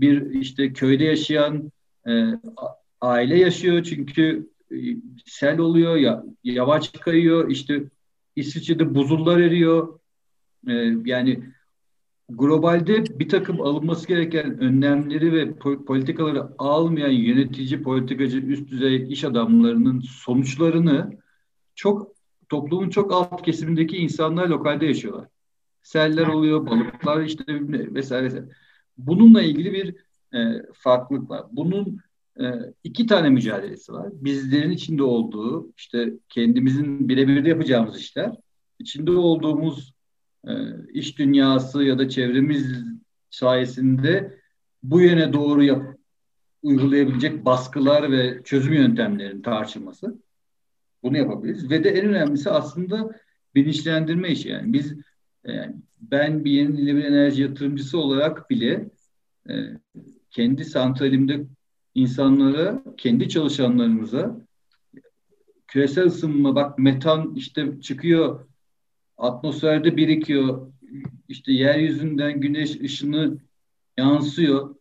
[0.00, 1.72] bir işte köyde yaşayan
[2.08, 2.12] e,
[3.00, 3.82] aile yaşıyor.
[3.82, 4.76] Çünkü e,
[5.26, 7.50] sel oluyor ya yavaş kayıyor.
[7.50, 7.82] İşte
[8.36, 9.98] İsviçre'de buzullar eriyor.
[10.68, 10.72] E,
[11.04, 11.44] yani
[12.28, 15.54] globalde bir takım alınması gereken önlemleri ve
[15.86, 21.18] politikaları almayan yönetici, politikacı, üst düzey iş adamlarının sonuçlarını
[21.74, 22.14] çok
[22.48, 25.33] toplumun çok alt kesimindeki insanlar lokalde yaşıyorlar
[25.84, 27.44] seller oluyor, balıklar işte
[27.94, 28.24] vesaire.
[28.24, 28.48] vesaire.
[28.98, 29.94] Bununla ilgili bir
[30.38, 31.44] e, farklılık var.
[31.52, 31.98] Bunun
[32.40, 32.44] e,
[32.84, 34.08] iki tane mücadelesi var.
[34.12, 38.32] Bizlerin içinde olduğu, işte kendimizin birebir yapacağımız işler,
[38.78, 39.94] içinde olduğumuz
[40.46, 40.52] e,
[40.92, 42.84] iş dünyası ya da çevremiz
[43.30, 44.38] sayesinde
[44.82, 45.96] bu yöne doğru yap,
[46.62, 50.18] uygulayabilecek baskılar ve çözüm yöntemlerinin tartışılması.
[51.02, 51.70] Bunu yapabiliriz.
[51.70, 53.10] Ve de en önemlisi aslında
[53.54, 54.48] bilinçlendirme işi.
[54.48, 54.94] Yani biz
[55.44, 58.90] yani ben bir yenilenebilir enerji yatırımcısı olarak bile
[59.48, 59.54] e,
[60.30, 61.44] kendi santralimde
[61.94, 64.40] insanlara, kendi çalışanlarımıza
[65.66, 68.46] küresel ısınma bak metan işte çıkıyor
[69.16, 70.72] atmosferde birikiyor
[71.28, 73.38] işte yeryüzünden güneş ışını
[73.98, 74.74] yansıyor.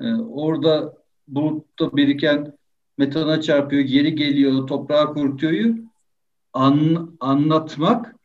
[0.00, 0.94] Ee, orada
[1.28, 2.58] bulutta biriken
[2.98, 5.74] metana çarpıyor geri geliyor toprağa kurutuyor
[6.52, 8.16] an, anlatmak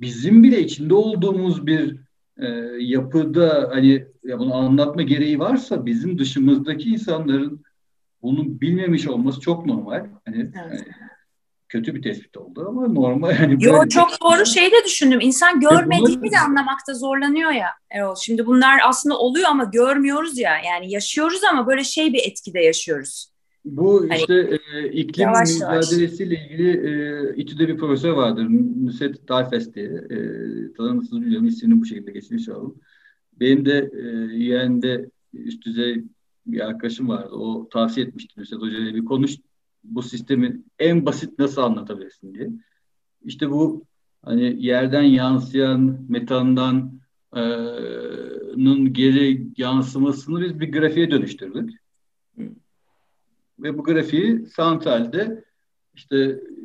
[0.00, 1.96] bizim bile içinde olduğumuz bir
[2.38, 2.46] e,
[2.78, 7.62] yapıda hani ya bunu anlatma gereği varsa bizim dışımızdaki insanların
[8.22, 10.06] bunu bilmemiş olması çok normal.
[10.24, 10.54] Hani, evet.
[10.54, 10.80] hani
[11.68, 13.30] kötü bir tespit oldu ama normal.
[13.30, 15.20] Yani Yo çok doğru şey de düşündüm.
[15.20, 18.14] İnsan görmediğini de anlamakta zorlanıyor ya Erol.
[18.16, 20.52] Şimdi bunlar aslında oluyor ama görmüyoruz ya.
[20.66, 23.29] Yani yaşıyoruz ama böyle şey bir etkide yaşıyoruz.
[23.64, 26.50] Bu hani işte hani, e, iklim yavaş mücadelesiyle yavaş.
[26.50, 28.46] ilgili e, İTÜ'de bir profesör vardır.
[28.84, 29.86] Nusret Dayfes diye.
[29.86, 30.16] E,
[30.72, 31.46] tanımışsınız bilmiyorum.
[31.46, 32.74] ismini bu şekilde geçmiş olalım.
[33.40, 34.06] Benim de e,
[34.36, 36.04] yeğende üst düzey
[36.46, 37.34] bir arkadaşım vardı.
[37.34, 39.36] O tavsiye etmişti Nusret Hoca'ya bir konuş
[39.84, 42.50] bu sistemi en basit nasıl anlatabilirsin diye.
[43.24, 43.84] İşte bu
[44.22, 47.00] hani yerden yansıyan metandan
[47.36, 47.40] e,
[48.56, 51.80] nın geri yansımasını biz bir grafiğe dönüştürdük
[53.62, 55.44] ve bu grafiği santralde
[55.94, 56.16] işte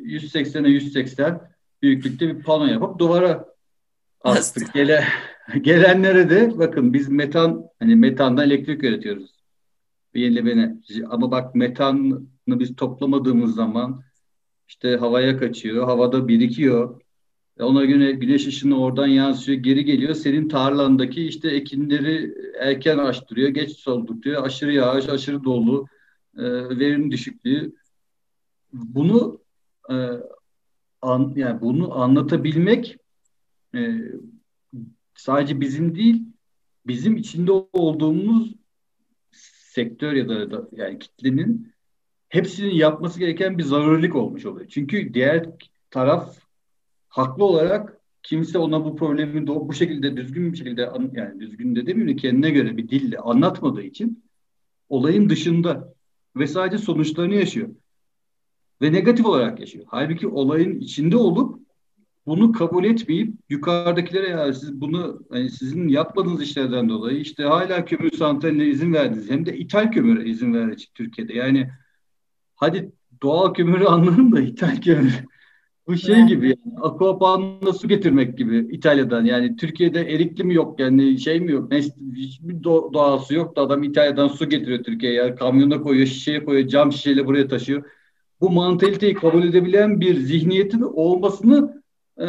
[0.04, 1.40] 180'e 180
[1.82, 3.46] büyüklükte bir pano yapıp duvara
[4.20, 4.74] astık.
[4.74, 5.04] Gele,
[5.60, 9.36] gelenlere de bakın biz metan hani metandan elektrik üretiyoruz.
[10.14, 10.76] Yenilemene.
[11.08, 14.02] Ama bak metanı biz toplamadığımız zaman
[14.68, 17.00] işte havaya kaçıyor, havada birikiyor.
[17.60, 20.14] Ona göre güneş ışını oradan yansıyor, geri geliyor.
[20.14, 24.44] Senin tarlandaki işte ekinleri erken açtırıyor, geç soldurtuyor.
[24.44, 25.86] Aşırı yağış, aşırı dolu,
[26.38, 26.42] e,
[26.78, 27.72] verim düşüklüğü
[28.72, 29.40] bunu
[29.90, 29.94] e,
[31.02, 32.96] an, yani bunu anlatabilmek
[33.74, 33.98] e,
[35.14, 36.22] sadece bizim değil
[36.86, 38.54] bizim içinde olduğumuz
[39.76, 41.72] sektör ya da, da yani kitlenin
[42.28, 44.68] hepsinin yapması gereken bir zarurilik olmuş oluyor.
[44.68, 45.46] Çünkü diğer
[45.90, 46.38] taraf
[47.08, 52.16] haklı olarak kimse ona bu problemi bu şekilde düzgün bir şekilde yani düzgün de demeyeyim
[52.16, 54.24] kendine göre bir dille anlatmadığı için
[54.88, 55.95] olayın dışında
[56.36, 57.68] ve sadece sonuçlarını yaşıyor.
[58.82, 59.84] Ve negatif olarak yaşıyor.
[59.88, 61.60] Halbuki olayın içinde olup
[62.26, 68.10] bunu kabul etmeyip yukarıdakilere ya siz bunu hani sizin yapmadığınız işlerden dolayı işte hala kömür
[68.10, 69.30] santraline izin verdiniz.
[69.30, 71.34] Hem de ithal kömüre izin verdiniz Türkiye'de.
[71.34, 71.70] Yani
[72.56, 75.24] hadi doğal kömürü anlarım da ithal kömür.
[75.86, 76.28] Bu şey evet.
[76.28, 81.52] gibi yani Aquapan'la su getirmek gibi İtalya'dan yani Türkiye'de erikli mi yok yani şey mi
[81.52, 81.72] yok
[82.16, 86.68] hiçbir doğal su yok da adam İtalya'dan su getiriyor Türkiye'ye yani kamyona koyuyor şişeye koyuyor
[86.68, 87.84] cam şişeyle buraya taşıyor.
[88.40, 91.82] Bu mantaliteyi kabul edebilen bir zihniyetin olmasını
[92.18, 92.26] e,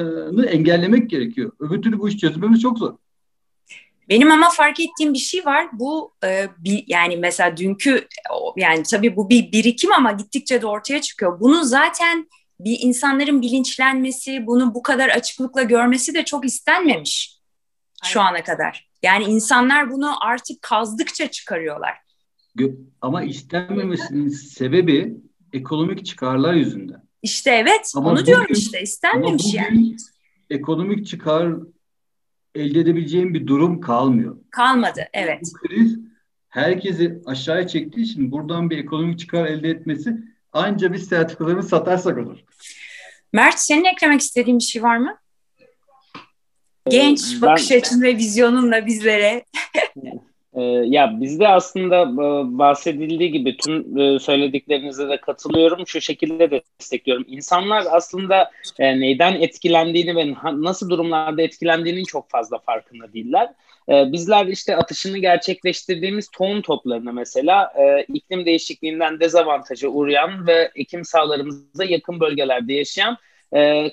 [0.48, 1.52] engellemek gerekiyor.
[1.60, 2.94] Öbür türlü bu iş çözmemiz çok zor.
[4.10, 5.68] Benim ama fark ettiğim bir şey var.
[5.74, 8.08] Bu e, bir, yani mesela dünkü
[8.58, 11.40] yani tabii bu bir birikim ama gittikçe de ortaya çıkıyor.
[11.40, 12.28] Bunu zaten
[12.60, 17.40] bir insanların bilinçlenmesi, bunu bu kadar açıklıkla görmesi de çok istenmemiş
[18.04, 18.14] Aynen.
[18.14, 18.90] şu ana kadar.
[19.04, 21.94] Yani insanlar bunu artık kazdıkça çıkarıyorlar.
[23.02, 25.18] Ama istenmemesinin sebebi
[25.54, 27.08] ekonomik çıkarlar yüzünden.
[27.22, 29.96] İşte evet ama onu bugün, diyorum işte istenmemiş yani.
[30.50, 31.54] Ekonomik çıkar
[32.56, 34.38] elde edebileceğim bir durum kalmıyor.
[34.52, 35.40] Kalmadı evet.
[35.42, 36.00] Bu kriz
[36.50, 40.18] herkesi aşağıya çektiği için buradan bir ekonomik çıkar elde etmesi
[40.58, 42.40] anca biz sertifikalarını satarsak olur.
[43.34, 45.18] Mert senin eklemek istediğin bir şey var mı?
[46.90, 49.46] Genç bakış ben, açın ve vizyonunla bizlere.
[50.58, 55.88] Ee, ya bizde aslında e, bahsedildiği gibi tüm e, söylediklerinize de katılıyorum.
[55.88, 57.26] Şu şekilde de destekliyorum.
[57.28, 63.50] İnsanlar aslında e, neyden etkilendiğini ve nasıl durumlarda etkilendiğinin çok fazla farkında değiller.
[63.90, 67.74] Bizler işte atışını gerçekleştirdiğimiz tohum toplarını mesela
[68.14, 73.18] iklim değişikliğinden dezavantaja uğrayan ve ekim sahalarımıza yakın bölgelerde yaşayan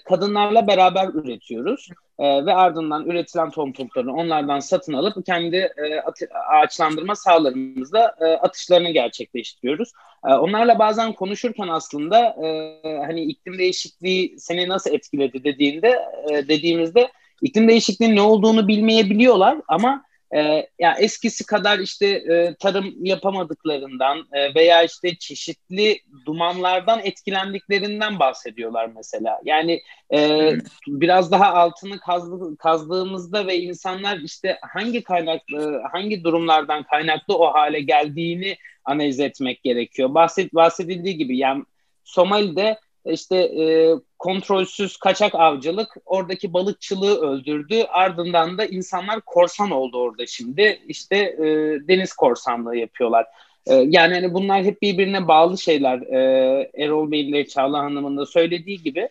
[0.05, 1.89] kadınlarla beraber üretiyoruz
[2.19, 8.25] e, ve ardından üretilen tohum toplarını onlardan satın alıp kendi e, at- ağaçlandırma sahalarımızda e,
[8.25, 9.93] atışlarını gerçekleştiriyoruz.
[10.27, 15.99] E, onlarla bazen konuşurken aslında e, hani iklim değişikliği seni nasıl etkiledi dediğinde
[16.31, 17.09] e, dediğimizde
[17.43, 20.05] iklim değişikliğinin ne olduğunu bilmeyebiliyorlar ama
[20.35, 28.91] e, ya eskisi kadar işte e, tarım yapamadıklarından e, veya işte çeşitli dumanlardan etkilendiklerinden bahsediyorlar
[28.97, 29.41] mesela.
[29.45, 29.81] Yani
[30.15, 30.51] e,
[30.87, 37.81] biraz daha altını kazdı, kazdığımızda ve insanlar işte hangi kaynaklı hangi durumlardan kaynaklı o hale
[37.81, 40.15] geldiğini analiz etmek gerekiyor.
[40.15, 41.65] Bahset, bahsedildiği gibi yani
[42.05, 47.83] Somali'de işte e, kontrolsüz kaçak avcılık oradaki balıkçılığı öldürdü.
[47.89, 50.81] Ardından da insanlar korsan oldu orada şimdi.
[50.89, 51.47] İşte e,
[51.89, 53.27] deniz korsanlığı yapıyorlar.
[53.67, 56.01] E, yani hani bunlar hep birbirine bağlı şeyler.
[56.01, 59.09] E, Erol Bey'in de Çağla Hanım'ın da söylediği gibi.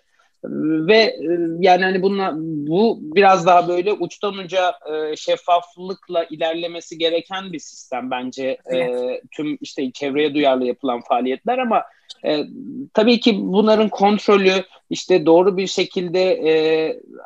[0.88, 1.28] Ve e,
[1.60, 8.12] yani hani bunlar, bu biraz daha böyle uçtan uca e, şeffaflıkla ilerlemesi gereken bir sistem
[8.12, 8.58] bence.
[8.74, 8.88] E,
[9.32, 11.84] tüm işte çevreye duyarlı yapılan faaliyetler ama
[12.26, 12.44] e,
[12.94, 14.52] tabii ki bunların kontrolü,
[14.89, 16.54] işte doğru bir şekilde e,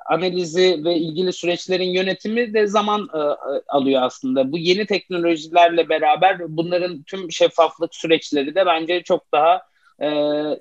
[0.09, 3.19] analizi ve ilgili süreçlerin yönetimi de zaman e,
[3.67, 4.51] alıyor aslında.
[4.51, 9.61] Bu yeni teknolojilerle beraber bunların tüm şeffaflık süreçleri de bence çok daha
[10.01, 10.09] e,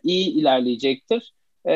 [0.02, 1.35] iyi ilerleyecektir.
[1.68, 1.74] E,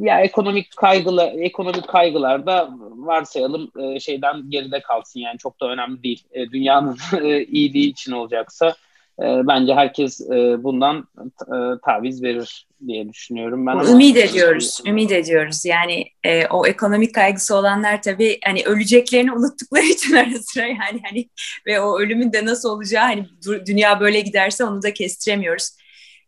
[0.00, 6.02] ya ekonomik kaygılar, ekonomik kaygılar da varsayalım e, şeyden geride kalsın yani çok da önemli
[6.02, 6.24] değil.
[6.32, 8.74] E, dünyanın e, iyiliği için olacaksa
[9.22, 11.08] e, bence herkes e, bundan
[11.40, 13.78] e, taviz verir diye düşünüyorum ben.
[13.78, 15.64] Ümit ediyoruz, ümit ediyoruz.
[15.64, 21.28] Yani e, o ekonomik kaygısı olanlar tabii hani öleceklerini unuttukları için ara sıra yani hani
[21.66, 23.26] ve o ölümün de nasıl olacağı hani
[23.66, 25.70] dünya böyle giderse onu da kestiremiyoruz.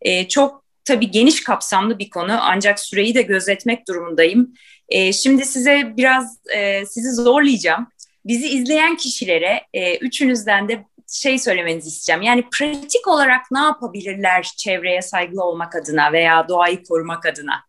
[0.03, 4.55] E, çok tabii geniş kapsamlı bir konu ancak süreyi de gözetmek durumundayım.
[4.89, 7.87] E, şimdi size biraz e, sizi zorlayacağım.
[8.25, 12.23] Bizi izleyen kişilere e, üçünüzden de şey söylemenizi isteyeceğim.
[12.23, 17.65] Yani pratik olarak ne yapabilirler çevreye saygılı olmak adına veya doğayı korumak adına?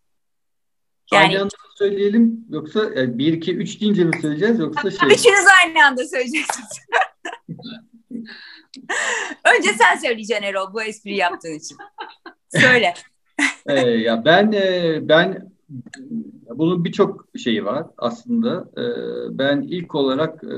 [1.13, 5.09] Yani, aynı anda söyleyelim yoksa yani bir, iki, üç deyince mi söyleyeceğiz yoksa şey?
[5.09, 6.69] Üçünüz aynı anda söyleyeceksiniz.
[9.57, 11.77] Önce sen söyleyeceksin Erol bu espri yaptığın için.
[12.59, 12.93] Söyle.
[13.65, 15.51] ee, ya ben e, ben
[16.49, 18.69] bunun birçok şeyi var aslında.
[18.77, 18.83] E,
[19.37, 20.57] ben ilk olarak e,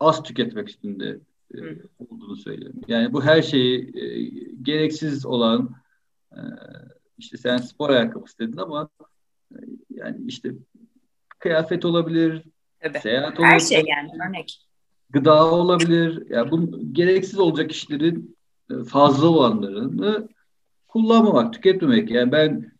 [0.00, 1.18] az tüketmek üstünde
[1.54, 1.58] e,
[1.98, 2.80] olduğunu söylüyorum.
[2.88, 4.22] Yani bu her şeyi e,
[4.62, 5.70] gereksiz olan
[6.32, 6.40] e,
[7.18, 8.88] işte sen spor ayakkabısı dedin ama
[9.52, 9.58] e,
[9.90, 10.52] yani işte
[11.38, 12.42] kıyafet olabilir,
[12.80, 12.98] Tabii.
[12.98, 13.52] seyahat olabilir.
[13.52, 14.62] Her şey yani örnek.
[15.10, 16.30] Gıda olabilir.
[16.30, 18.35] Ya yani bu gereksiz olacak işlerin e,
[18.88, 20.28] fazla olanlarını
[20.88, 22.10] kullanmamak, tüketmemek.
[22.10, 22.72] Yani ben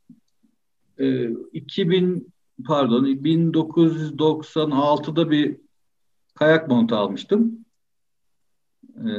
[0.99, 2.33] e, 2000
[2.67, 5.57] pardon 1996'da bir
[6.35, 7.59] kayak montu almıştım.
[8.97, 9.11] E,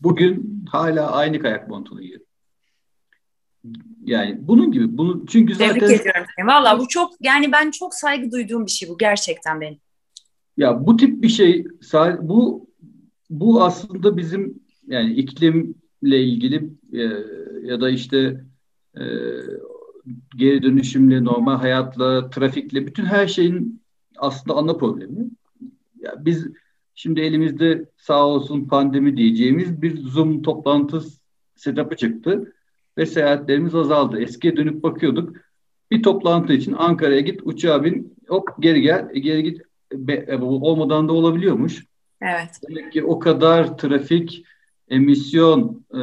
[0.00, 2.26] bugün hala aynı kayak montunu giyiyorum.
[4.04, 4.98] Yani bunun gibi.
[4.98, 6.26] Bunu çünkü zaten Tebrik ediyorum.
[6.44, 9.78] Valla bu çok yani ben çok saygı duyduğum bir şey bu gerçekten benim.
[10.56, 11.64] Ya bu tip bir şey
[12.20, 12.70] bu
[13.30, 17.02] bu aslında bizim yani iklimle ilgili e,
[17.62, 18.44] ya da işte
[18.96, 19.02] e,
[20.36, 23.82] geri dönüşümle, normal hayatla, trafikle bütün her şeyin
[24.16, 25.30] aslında ana problemi.
[25.98, 26.46] Ya biz
[26.94, 31.02] şimdi elimizde sağ olsun pandemi diyeceğimiz bir Zoom toplantı
[31.56, 32.54] setup'ı çıktı
[32.98, 34.20] ve seyahatlerimiz azaldı.
[34.20, 35.36] Eskiye dönüp bakıyorduk.
[35.90, 39.62] Bir toplantı için Ankara'ya git, uçağa bin, hop geri gel, e, geri git.
[39.92, 41.84] Be, e, olmadan da olabiliyormuş.
[42.22, 42.50] Evet.
[42.68, 44.44] Demek ki o kadar trafik,
[44.90, 46.00] emisyon, e,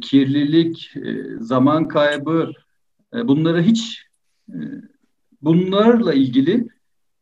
[0.00, 2.52] kirlilik, e, zaman kaybı,
[3.14, 4.02] e, bunları hiç
[4.48, 4.56] e,
[5.42, 6.68] bunlarla ilgili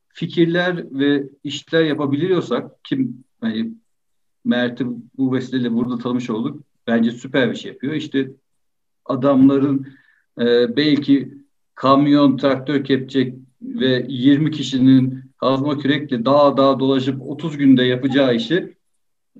[0.08, 3.72] fikirler ve işler yapabiliyorsak kim hani
[4.44, 4.86] Mert'i
[5.18, 6.62] bu vesileyle burada tanımış olduk.
[6.86, 7.94] Bence süper bir şey yapıyor.
[7.94, 8.30] İşte
[9.04, 9.86] adamların
[10.40, 11.34] e, belki
[11.74, 18.77] kamyon, traktör kepçe ve 20 kişinin kazma kürekle dağ dağ dolaşıp 30 günde yapacağı işi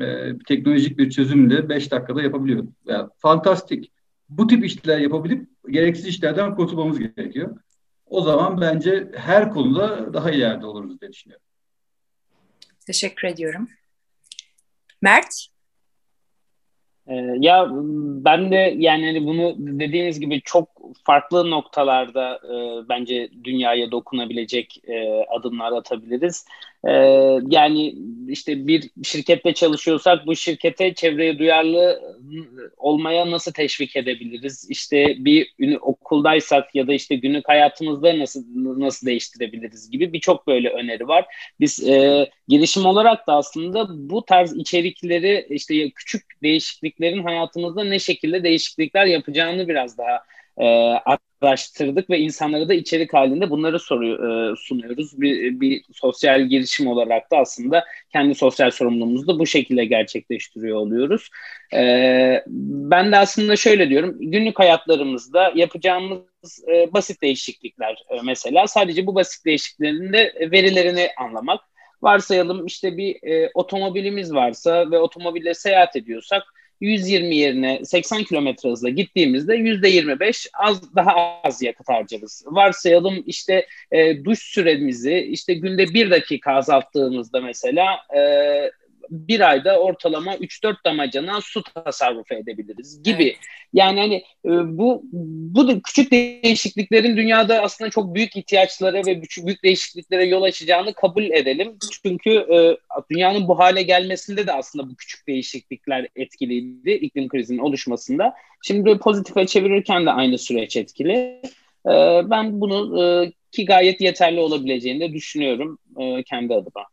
[0.00, 2.66] e, teknolojik bir çözümle 5 dakikada yapabiliyor.
[2.86, 3.92] Yani fantastik.
[4.28, 7.56] Bu tip işler yapabilip gereksiz işlerden kurtulmamız gerekiyor.
[8.06, 11.46] O zaman bence her konuda daha ileride oluruz diye düşünüyorum.
[12.86, 13.68] Teşekkür ediyorum.
[15.02, 15.46] Mert?
[17.06, 17.68] Ee, ya
[18.24, 20.68] ben de yani hani bunu dediğiniz gibi çok
[21.04, 26.46] farklı noktalarda e, bence dünyaya dokunabilecek e, adımlar atabiliriz.
[26.84, 26.92] E,
[27.48, 27.94] yani
[28.28, 32.02] işte bir şirkette çalışıyorsak bu şirkete çevreye duyarlı
[32.76, 34.66] olmaya nasıl teşvik edebiliriz?
[34.70, 41.08] İşte bir okuldaysak ya da işte günlük hayatımızda nasıl nasıl değiştirebiliriz gibi birçok böyle öneri
[41.08, 41.24] var.
[41.60, 48.42] Biz e, girişim olarak da aslında bu tarz içerikleri işte küçük değişikliklerin hayatımızda ne şekilde
[48.42, 50.22] değişiklikler yapacağını biraz daha
[50.58, 50.64] e,
[51.42, 55.20] araştırdık ve insanlara da içerik halinde bunları soruyor, e, sunuyoruz.
[55.20, 61.28] Bir, bir sosyal girişim olarak da aslında kendi sosyal sorumluluğumuzu da bu şekilde gerçekleştiriyor oluyoruz.
[61.74, 69.06] E, ben de aslında şöyle diyorum, günlük hayatlarımızda yapacağımız e, basit değişiklikler e, mesela sadece
[69.06, 71.60] bu basit değişikliklerin de verilerini anlamak.
[72.02, 76.42] Varsayalım işte bir e, otomobilimiz varsa ve otomobille seyahat ediyorsak
[76.80, 82.44] 120 yerine 80 kilometre hızla gittiğimizde %25 az daha az yakıt harcarız.
[82.46, 88.20] Varsayalım işte e, duş süremizi işte günde bir dakika azalttığımızda mesela e,
[89.10, 93.22] bir ayda ortalama 3-4 damacana su tasarrufu edebiliriz gibi.
[93.22, 93.36] Evet.
[93.72, 99.64] Yani hani e, bu bu da küçük değişikliklerin dünyada aslında çok büyük ihtiyaçlara ve büyük
[99.64, 101.76] değişikliklere yol açacağını kabul edelim.
[102.02, 102.76] Çünkü e,
[103.10, 108.34] dünyanın bu hale gelmesinde de aslında bu küçük değişiklikler etkiliydi iklim krizinin oluşmasında.
[108.62, 111.12] Şimdi pozitife çevirirken de aynı süreç etkili.
[111.86, 111.92] E,
[112.30, 115.78] ben bunu ki gayet yeterli olabileceğini de düşünüyorum
[116.26, 116.86] kendi adıma.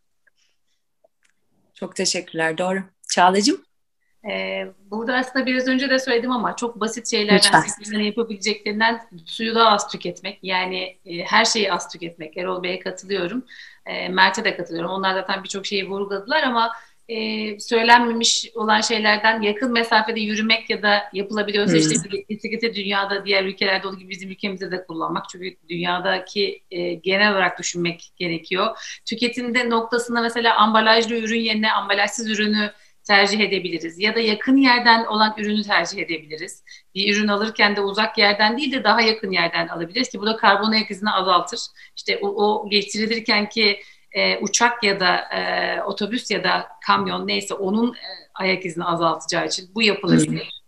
[1.76, 2.58] Çok teşekkürler.
[2.58, 2.80] Doğru.
[3.10, 3.66] Çağla'cığım?
[4.30, 9.88] Ee, burada aslında biraz önce de söyledim ama çok basit şeylerden yapabileceklerinden suyu da az
[9.88, 10.40] tüketmek.
[10.42, 12.38] Yani e, her şeyi az tüketmek.
[12.38, 13.46] Erol Bey'e katılıyorum.
[13.86, 14.92] E, Mert'e de katılıyorum.
[14.92, 16.72] Onlar zaten birçok şeyi vurguladılar ama
[17.10, 21.80] e, söylenmemiş olan şeylerden yakın mesafede yürümek ya da yapılabiliyorsa hmm.
[21.80, 21.96] işte
[22.30, 25.30] bisikleti dünyada diğer ülkelerde olduğu gibi bizim ülkemizde de kullanmak.
[25.30, 28.78] Çünkü dünyadaki e, genel olarak düşünmek gerekiyor.
[29.06, 32.72] Tüketimde noktasında mesela ambalajlı ürün yerine ambalajsız ürünü
[33.04, 34.00] tercih edebiliriz.
[34.00, 36.64] Ya da yakın yerden olan ürünü tercih edebiliriz.
[36.96, 40.38] Bir ürün alırken de uzak yerden değil de daha yakın yerden alabiliriz ki bu da
[40.38, 41.60] karbon ayak izini azaltır.
[41.96, 43.80] İşte o, o geçirilirken ki
[44.16, 49.46] e, uçak ya da e, otobüs ya da kamyon neyse onun e, ayak izini azaltacağı
[49.48, 50.62] için bu yapılabilir.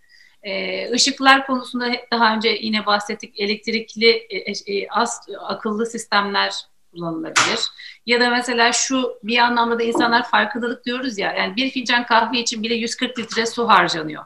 [0.44, 3.40] E, ışıklar konusunda daha önce yine bahsettik.
[3.40, 6.54] Elektrikli e, e, e, az akıllı sistemler
[6.92, 7.60] kullanılabilir.
[8.06, 11.34] Ya da mesela şu bir anlamda da insanlar farkındalık diyoruz ya.
[11.34, 14.24] Yani bir fincan kahve için bile 140 litre su harcanıyor.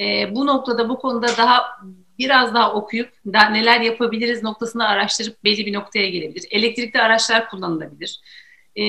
[0.00, 1.80] E, bu noktada bu konuda daha
[2.18, 6.46] biraz daha okuyup daha neler yapabiliriz noktasını araştırıp belli bir noktaya gelebilir.
[6.50, 8.20] Elektrikli araçlar kullanılabilir.
[8.78, 8.84] E,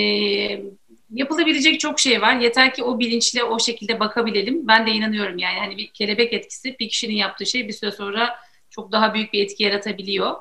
[1.10, 2.40] yapılabilecek çok şey var.
[2.40, 4.68] Yeter ki o bilinçle o şekilde bakabilelim.
[4.68, 8.36] Ben de inanıyorum yani hani bir kelebek etkisi bir kişinin yaptığı şey bir süre sonra
[8.70, 10.36] çok daha büyük bir etki yaratabiliyor.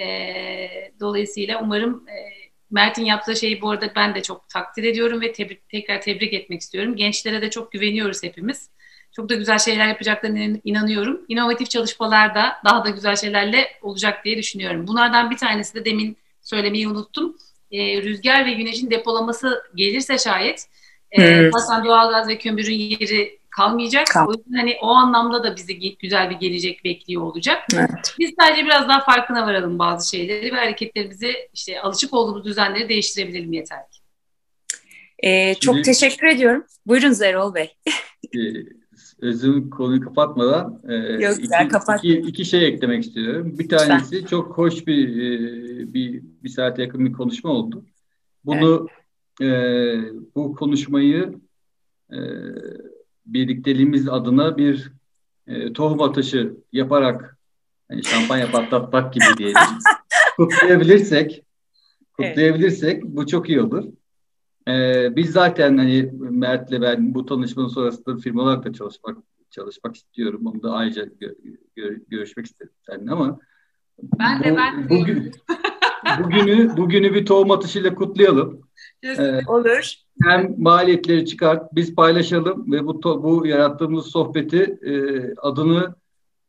[0.00, 0.06] E,
[1.00, 2.16] dolayısıyla umarım e,
[2.70, 6.60] Mert'in yaptığı şeyi bu arada ben de çok takdir ediyorum ve tebrik, tekrar tebrik etmek
[6.60, 6.96] istiyorum.
[6.96, 8.70] Gençlere de çok güveniyoruz hepimiz.
[9.12, 11.24] çok da güzel şeyler yapacaklarına inanıyorum.
[11.28, 14.86] İnovatif çalışmalarda daha da güzel şeylerle olacak diye düşünüyorum.
[14.86, 17.36] Bunlardan bir tanesi de demin söylemeyi unuttum.
[17.70, 20.66] E, rüzgar ve güneşin depolaması gelirse şayet
[21.10, 24.06] e, zaten doğalgaz ve kömürün yeri kalmayacak.
[24.06, 24.28] Kal.
[24.28, 27.66] O yüzden hani o anlamda da bizi güzel bir gelecek bekliyor olacak.
[27.74, 28.14] Evet.
[28.18, 33.52] Biz sadece biraz daha farkına varalım bazı şeyleri ve hareketlerimizi işte alışık olduğumuz düzenleri değiştirebilelim
[33.52, 34.00] yeter ki.
[35.22, 36.66] Ee, çok Şimdi, teşekkür ediyorum.
[36.86, 37.74] Buyurun Zerol Bey.
[38.34, 38.38] e,
[39.22, 42.04] özüm konuyu kapatmadan e, Yok, iki, kapat.
[42.04, 43.58] iki, iki şey eklemek istiyorum.
[43.58, 44.26] Bir tanesi Lütfen.
[44.26, 47.84] çok hoş bir, e, bir bir saate yakın bir konuşma oldu.
[48.44, 48.86] Bunu
[49.40, 49.52] evet.
[49.52, 51.34] e, bu konuşmayı
[52.12, 52.18] e,
[53.26, 54.92] birlikteliğimiz adına bir
[55.46, 57.38] e, tohum atışı yaparak
[57.88, 59.56] hani şampanya patlatmak gibi diyelim.
[60.36, 61.44] kutlayabilirsek
[62.12, 63.04] kutlayabilirsek evet.
[63.04, 63.84] bu çok iyi olur.
[64.70, 69.16] Ee, biz zaten hani Mert'le ben bu tanışmanın sonrasında firma olarak da çalışmak
[69.50, 70.46] çalışmak istiyorum.
[70.46, 71.36] Onu da ayrıca gö-
[71.76, 73.38] gö- görüşmek istedim seninle ama
[74.18, 75.32] ben de ben de bugün,
[76.22, 78.60] bugünü bugünü bir tohum atışıyla kutlayalım.
[79.02, 79.94] Ee, Olur.
[80.22, 84.94] Hem maliyetleri çıkart, biz paylaşalım ve bu bu yarattığımız sohbeti e,
[85.34, 85.94] adını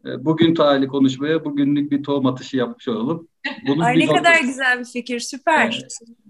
[0.03, 3.27] bugün tarihli konuşmaya bugünlük bir tohum atışı yapmış olalım.
[3.67, 5.79] Bunun Ay ne kadar güzel bir fikir, süper.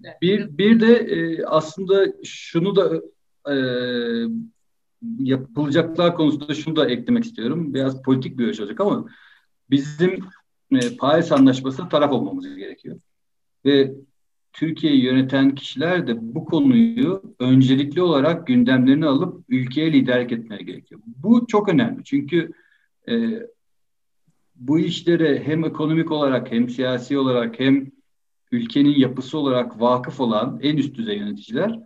[0.04, 0.22] Evet.
[0.22, 3.02] Bir, bir de e, aslında şunu da
[3.52, 3.56] e,
[5.20, 7.74] yapılacaklar konusunda şunu da eklemek istiyorum.
[7.74, 9.06] Biraz politik bir ölçü olacak ama
[9.70, 10.20] bizim
[10.72, 13.00] e, Paris Anlaşması'na taraf olmamız gerekiyor.
[13.66, 13.94] Ve
[14.54, 21.02] Türkiye'yi yöneten kişiler de bu konuyu öncelikli olarak gündemlerini alıp ülkeye liderlik etmeleri gerekiyor.
[21.06, 22.52] Bu çok önemli çünkü
[23.10, 23.40] e,
[24.62, 27.92] bu işlere hem ekonomik olarak hem siyasi olarak hem
[28.52, 31.80] ülkenin yapısı olarak vakıf olan en üst düzey yöneticiler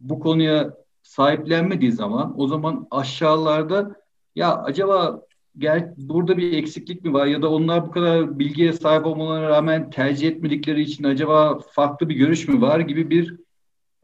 [0.00, 3.96] bu konuya sahiplenmediği zaman o zaman aşağılarda
[4.36, 5.22] ya acaba
[5.58, 9.90] gel burada bir eksiklik mi var ya da onlar bu kadar bilgiye sahip olmalarına rağmen
[9.90, 13.36] tercih etmedikleri için acaba farklı bir görüş mü var gibi bir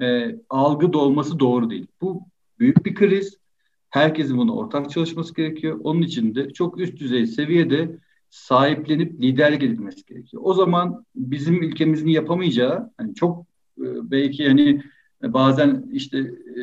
[0.02, 1.86] e, algı doğması doğru değil.
[2.00, 2.22] Bu
[2.58, 3.43] büyük bir kriz.
[3.94, 5.80] Herkesin buna ortak çalışması gerekiyor.
[5.84, 7.98] Onun için de çok üst düzey seviyede
[8.30, 10.42] sahiplenip liderlik edilmesi gerekiyor.
[10.46, 13.46] O zaman bizim ülkemizin yapamayacağı hani çok
[13.78, 14.82] e, belki hani
[15.22, 16.62] bazen işte e,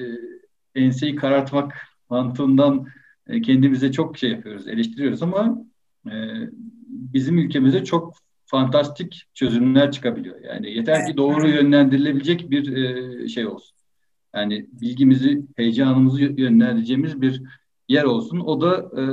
[0.76, 1.74] enseyi karartmak
[2.10, 2.86] mantığından
[3.28, 5.66] e, kendimize çok şey yapıyoruz, eleştiriyoruz ama
[6.06, 6.14] e,
[6.88, 8.16] bizim ülkemize çok
[8.46, 10.42] fantastik çözümler çıkabiliyor.
[10.42, 13.81] Yani yeter ki doğru yönlendirilebilecek bir e, şey olsun.
[14.36, 17.44] Yani bilgimizi, heyecanımızı yönlendireceğimiz bir
[17.90, 18.40] yer olsun.
[18.40, 19.04] O da e,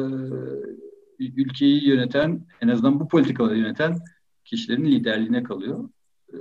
[1.18, 3.98] ülkeyi yöneten, en azından bu politikaları yöneten
[4.44, 5.88] kişilerin liderliğine kalıyor.
[6.32, 6.36] E,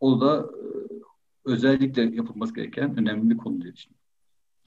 [0.00, 0.64] o da e,
[1.44, 4.00] özellikle yapılması gereken önemli bir konu diye düşünüyorum.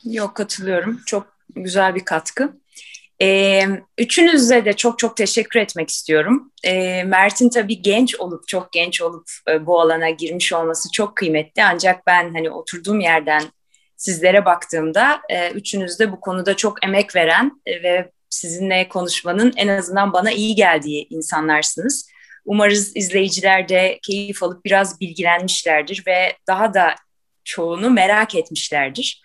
[0.03, 0.99] Yok katılıyorum.
[1.05, 2.62] Çok güzel bir katkı.
[3.23, 3.65] Ee,
[3.97, 6.51] üçünüze de çok çok teşekkür etmek istiyorum.
[6.63, 11.63] Ee, Mert'in tabii genç olup, çok genç olup e, bu alana girmiş olması çok kıymetli.
[11.63, 13.43] Ancak ben hani oturduğum yerden
[13.97, 19.67] sizlere baktığımda e, üçünüz de bu konuda çok emek veren e, ve sizinle konuşmanın en
[19.67, 22.09] azından bana iyi geldiği insanlarsınız.
[22.45, 26.95] Umarız izleyiciler de keyif alıp biraz bilgilenmişlerdir ve daha da
[27.43, 29.21] çoğunu merak etmişlerdir.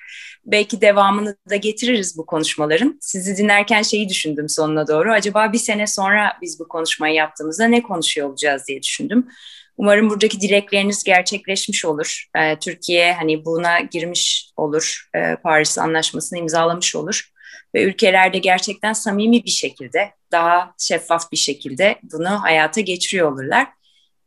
[0.48, 2.98] Belki devamını da getiririz bu konuşmaların.
[3.00, 5.12] Sizi dinlerken şeyi düşündüm sonuna doğru.
[5.12, 9.28] Acaba bir sene sonra biz bu konuşmayı yaptığımızda ne konuşuyor olacağız diye düşündüm.
[9.76, 12.24] Umarım buradaki dilekleriniz gerçekleşmiş olur.
[12.36, 15.08] Ee, Türkiye hani buna girmiş olur.
[15.16, 17.30] Ee, Paris Anlaşması'nı imzalamış olur.
[17.74, 23.66] Ve ülkelerde gerçekten samimi bir şekilde, daha şeffaf bir şekilde bunu hayata geçiriyor olurlar.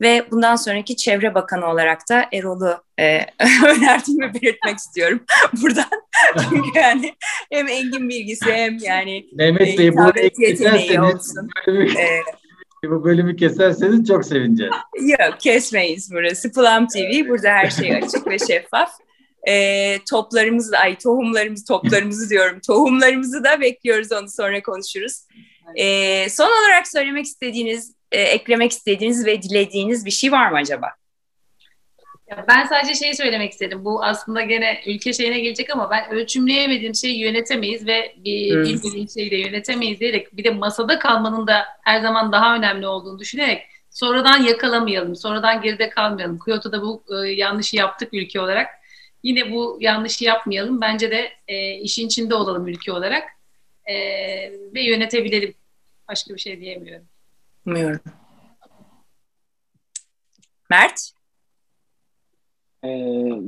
[0.02, 3.06] Ve bundan sonraki Çevre Bakanı olarak da Erol'u e,
[3.68, 5.24] önerdiğimi belirtmek istiyorum
[5.62, 5.86] buradan.
[6.50, 7.14] Çünkü yani
[7.52, 11.50] hem engin bilgisi hem yani Mehmet Bey bu yeteneği olsun.
[12.84, 14.74] bu bölümü keserseniz çok sevineceğim.
[15.02, 16.52] Yok kesmeyiz burası.
[16.52, 17.30] Plum TV.
[17.30, 18.90] Burada her şey açık ve şeffaf.
[19.48, 22.60] E, toplarımızı, ay tohumlarımız, toplarımızı diyorum.
[22.68, 25.28] Tohumlarımızı da bekliyoruz onu sonra konuşuruz.
[25.76, 30.88] E, son olarak söylemek istediğiniz e, eklemek istediğiniz ve dilediğiniz bir şey var mı acaba?
[32.48, 33.86] Ben sadece şeyi söylemek istedim.
[33.86, 38.64] Bu aslında gene ülke şeyine gelecek ama ben ölçümleyemediğim şeyi yönetemeyiz ve bir hmm.
[38.64, 43.20] bilmediğim şeyi de yönetemeyiz diyerek bir de masada kalmanın da her zaman daha önemli olduğunu
[43.20, 43.62] düşünerek
[43.92, 46.40] sonradan yakalamayalım, sonradan geride kalmayalım.
[46.40, 48.68] Kyoto'da bu e, yanlışı yaptık ülke olarak.
[49.24, 50.82] Yine bu yanlışı yapmayalım.
[50.82, 53.24] Bence de e, işin içinde olalım ülke olarak
[53.86, 53.96] e,
[54.74, 55.54] ve yönetebilelim.
[56.10, 57.08] Başka bir şey diyemiyorum.
[57.66, 58.00] Umuyorum.
[60.70, 61.12] Mert?
[62.84, 62.88] Ee,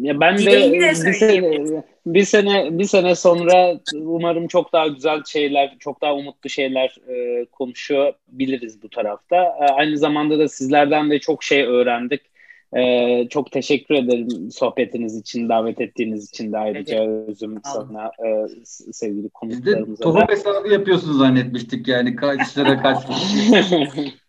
[0.01, 5.23] ya ben de, de bir sene, bir sene bir sene sonra umarım çok daha güzel
[5.23, 9.35] şeyler, çok daha umutlu şeyler e, konuşabiliriz bu tarafta.
[9.35, 12.21] E, aynı zamanda da sizlerden de çok şey öğrendik.
[12.77, 17.29] E, çok teşekkür ederim sohbetiniz için, davet ettiğiniz için de ayrıca evet.
[17.29, 18.47] özüm sana e,
[18.91, 20.03] sevgili konuklarımıza.
[20.03, 22.97] Tohum hesabı yapıyorsunuz zannetmiştik yani kaç lira kaç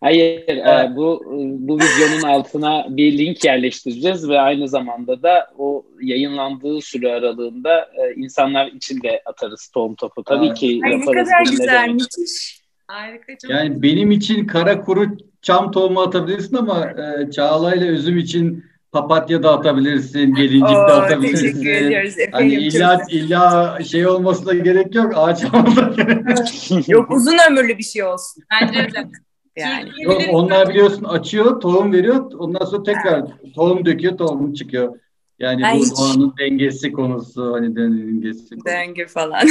[0.00, 1.22] Hayır, e, bu
[1.58, 8.14] bu videonun altına bir link yerleştireceğiz ve aynı zamanda da o yayınlandığı süre aralığında e,
[8.14, 10.24] insanlar için de atarız tohum topu.
[10.24, 10.56] Tabii evet.
[10.56, 11.28] ki Ay, yaparız.
[11.28, 12.60] Ne kadar güzel, müthiş.
[12.86, 15.06] Harika, çok yani benim için kara kuru
[15.46, 21.46] çam tohumu atabilirsin ama e, Çağla ile üzüm için papatya da atabilirsin, gelincik de atabilirsin.
[21.46, 22.32] Teşekkür ediyoruz efendim.
[22.32, 26.88] Hani illa, illa şey olmasına gerek yok, ağaç olmasına gerek yok.
[26.88, 28.42] yok uzun ömürlü bir şey olsun.
[28.50, 29.08] Bence öyle.
[29.56, 29.90] Yani.
[30.02, 32.32] Yok, onlar biliyorsun açıyor, tohum veriyor.
[32.38, 33.24] Ondan sonra tekrar
[33.54, 34.98] tohum döküyor, tohum çıkıyor.
[35.38, 35.98] Yani Ay bu hiç.
[35.98, 38.66] doğanın dengesi konusu, hani dengesi konusu.
[38.66, 39.48] Denge falan.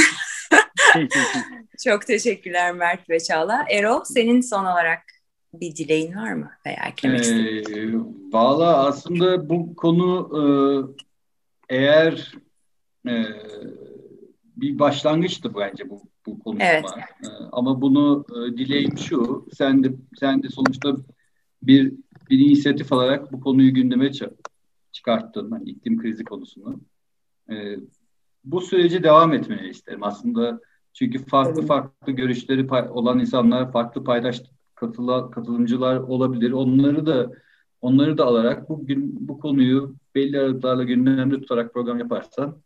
[1.84, 3.64] Çok teşekkürler Mert ve Çağla.
[3.70, 4.98] Erol senin son olarak
[5.60, 8.00] bir dileğin var mı veya eklemek istediğin?
[8.00, 10.30] Ee, Valla aslında bu konu
[11.68, 12.32] e, eğer
[13.08, 13.24] e,
[14.56, 16.66] bir başlangıçtı bence bu bu konuşma.
[16.66, 16.84] Evet.
[17.24, 20.96] E, ama bunu e, dileğim şu, sen de sen de sonuçta
[21.62, 21.92] bir
[22.30, 24.10] bir inisiyatif alarak bu konuyu gündeme
[24.92, 26.80] çıkarttın, hani iklim krizi konusunu.
[27.50, 27.76] E,
[28.44, 30.60] bu süreci devam etmeni isterim aslında.
[30.92, 34.42] Çünkü farklı farklı görüşleri olan insanlar, farklı paydaş
[34.76, 36.52] katıla, katılımcılar olabilir.
[36.52, 37.30] Onları da
[37.80, 42.62] onları da alarak bu gün bu konuyu belli aralıklarla gündemde tutarak program yaparsan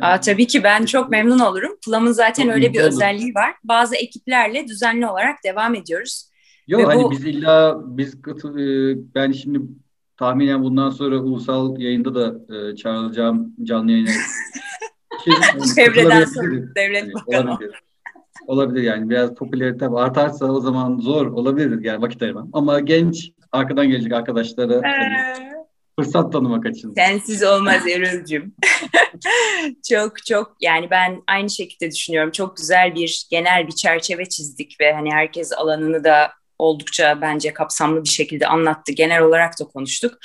[0.00, 1.76] Aa, tabii ki ben çok memnun olurum.
[1.86, 2.88] Plam'ın zaten çok öyle bir olur.
[2.88, 3.54] özelliği var.
[3.64, 6.30] Bazı ekiplerle düzenli olarak devam ediyoruz.
[6.68, 7.10] Yok hani bu...
[7.10, 9.60] biz illa biz katıl, e, ben şimdi
[10.16, 14.10] tahminen bundan sonra ulusal yayında da e, çağrılacağım canlı yayına.
[15.24, 15.34] şey,
[15.74, 17.50] Çevreden sonra devlet yani, bakanı.
[17.50, 17.74] Olabilir.
[18.50, 22.50] Olabilir yani biraz popülarite artarsa o zaman zor olabilir yani vakit ayırmam.
[22.52, 24.80] Ama genç arkadan gelecek arkadaşlara ee...
[24.82, 25.50] hani,
[25.98, 26.94] fırsat tanımak açısından.
[26.94, 28.54] Sensiz olmaz Erol'cüm.
[29.88, 32.30] çok çok yani ben aynı şekilde düşünüyorum.
[32.30, 38.04] Çok güzel bir genel bir çerçeve çizdik ve hani herkes alanını da oldukça bence kapsamlı
[38.04, 38.92] bir şekilde anlattı.
[38.92, 40.18] Genel olarak da konuştuk.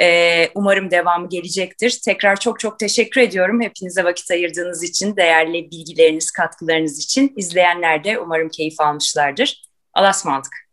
[0.00, 2.00] Ee, umarım devamı gelecektir.
[2.04, 7.32] Tekrar çok çok teşekkür ediyorum hepinize vakit ayırdığınız için, değerli bilgileriniz, katkılarınız için.
[7.36, 9.62] İzleyenler de umarım keyif almışlardır.
[9.94, 10.63] Alas ısmarladık.